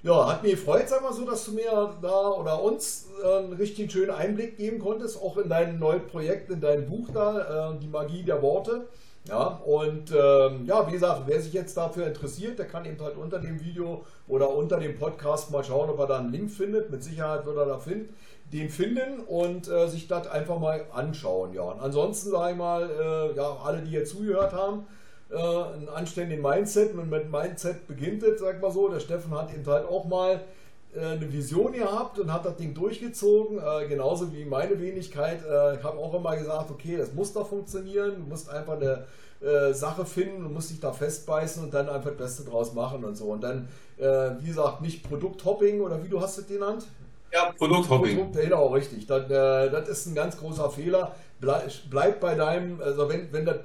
[0.03, 3.91] Ja, hat mich gefreut, sag mal so, dass du mir da oder uns einen richtig
[3.91, 7.89] schönen Einblick geben konntest, auch in dein neues Projekt, in dein Buch da, äh, die
[7.89, 8.87] Magie der Worte.
[9.27, 13.17] Ja, und ähm, ja, wie gesagt, wer sich jetzt dafür interessiert, der kann eben halt
[13.17, 16.91] unter dem Video oder unter dem Podcast mal schauen, ob er da einen Link findet.
[16.91, 18.15] Mit Sicherheit wird er da finden,
[18.53, 21.55] den finden und äh, sich das einfach mal anschauen.
[21.55, 24.87] Ja, und ansonsten sage ich mal, äh, ja, alle, die hier zugehört haben,
[25.31, 26.93] äh, einen anständigen Mindset.
[26.93, 28.89] Und mit Mindset beginnt es, sag mal so.
[28.89, 30.43] Der Steffen hat eben halt auch mal
[30.99, 35.41] eine Vision gehabt und hat das Ding durchgezogen, äh, genauso wie meine Wenigkeit.
[35.45, 38.15] Äh, ich habe auch immer gesagt, okay, das muss doch funktionieren.
[38.17, 39.05] Du musst einfach eine
[39.41, 43.05] äh, Sache finden, du musst dich da festbeißen und dann einfach das Beste draus machen
[43.05, 43.27] und so.
[43.27, 43.69] Und dann,
[43.99, 46.87] äh, wie gesagt, nicht Produkthopping oder wie du hast es genannt?
[47.33, 48.17] Ja, Produkthopping.
[48.17, 49.07] Produkt, genau, richtig.
[49.07, 51.15] Das, äh, das ist ein ganz großer Fehler.
[51.41, 53.57] Bleib, bleib bei deinem, also wenn, wenn das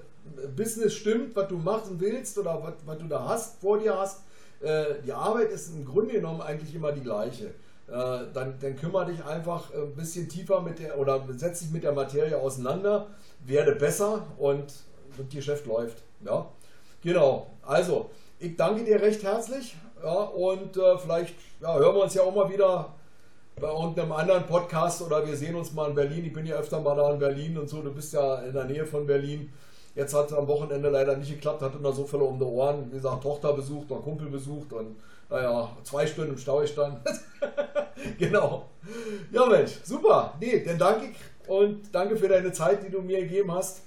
[0.56, 4.22] Business stimmt, was du machen willst oder was, was du da hast, vor dir hast,
[4.62, 7.54] äh, die Arbeit ist im Grunde genommen eigentlich immer die gleiche.
[7.88, 11.84] Äh, dann, dann kümmere dich einfach ein bisschen tiefer mit der oder setz dich mit
[11.84, 13.08] der Materie auseinander,
[13.46, 14.66] werde besser und
[15.18, 16.04] das Geschäft läuft.
[16.24, 16.48] Ja,
[17.02, 17.48] genau.
[17.64, 22.22] Also, ich danke dir recht herzlich ja, und äh, vielleicht ja, hören wir uns ja
[22.22, 22.94] auch mal wieder
[23.60, 26.26] bei irgendeinem anderen Podcast oder wir sehen uns mal in Berlin.
[26.26, 27.82] Ich bin ja öfter mal da in Berlin und so.
[27.82, 29.52] Du bist ja in der Nähe von Berlin.
[29.96, 32.88] Jetzt hat es am Wochenende leider nicht geklappt, hatte noch so viele um die Ohren.
[32.92, 34.96] Wie gesagt, Tochter besucht oder Kumpel besucht und
[35.30, 37.00] naja, zwei Stunden im Stau gestanden.
[38.18, 38.66] genau.
[39.32, 40.34] Ja, Mensch, super.
[40.40, 43.82] Nee, dann danke ich und danke für deine Zeit, die du mir gegeben hast.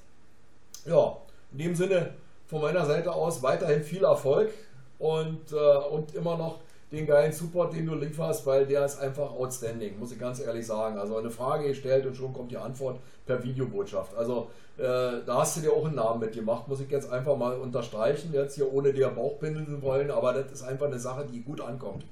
[0.85, 1.17] Ja,
[1.53, 2.15] in dem Sinne
[2.47, 4.51] von meiner Seite aus weiterhin viel Erfolg
[4.99, 6.61] und, äh, und immer noch
[6.93, 10.67] den geilen Support, den du lieferst, weil der ist einfach outstanding, muss ich ganz ehrlich
[10.67, 10.99] sagen.
[10.99, 14.15] Also eine Frage gestellt und schon kommt die Antwort per Videobotschaft.
[14.15, 14.83] Also äh,
[15.27, 18.55] da hast du dir auch einen Namen mitgemacht, muss ich jetzt einfach mal unterstreichen, jetzt
[18.57, 22.05] hier ohne dir Bauchpinseln zu wollen, aber das ist einfach eine Sache, die gut ankommt.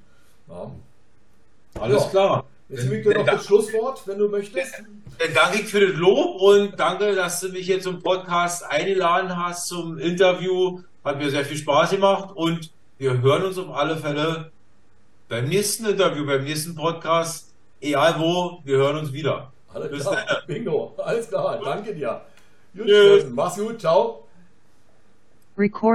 [0.49, 0.70] Ja.
[1.78, 2.09] Alles Ja.
[2.11, 2.45] klar.
[2.68, 4.74] Jetzt liegt dir noch das Schlusswort, wenn du möchtest.
[5.19, 9.36] Dann danke ich für das Lob und danke, dass du mich hier zum Podcast eingeladen
[9.36, 10.81] hast, zum Interview.
[11.05, 14.52] Hat mir sehr viel Spaß gemacht und wir hören uns auf alle Fälle
[15.31, 17.55] beim nächsten Interview, beim nächsten Podcast.
[17.81, 19.52] Egal wo, wir hören uns wieder.
[19.73, 20.36] Alles Bis klar, dann.
[20.47, 22.20] Bingo, alles klar, danke dir.
[22.77, 24.27] Gut, mach's gut, ciao.
[25.57, 25.89] Record.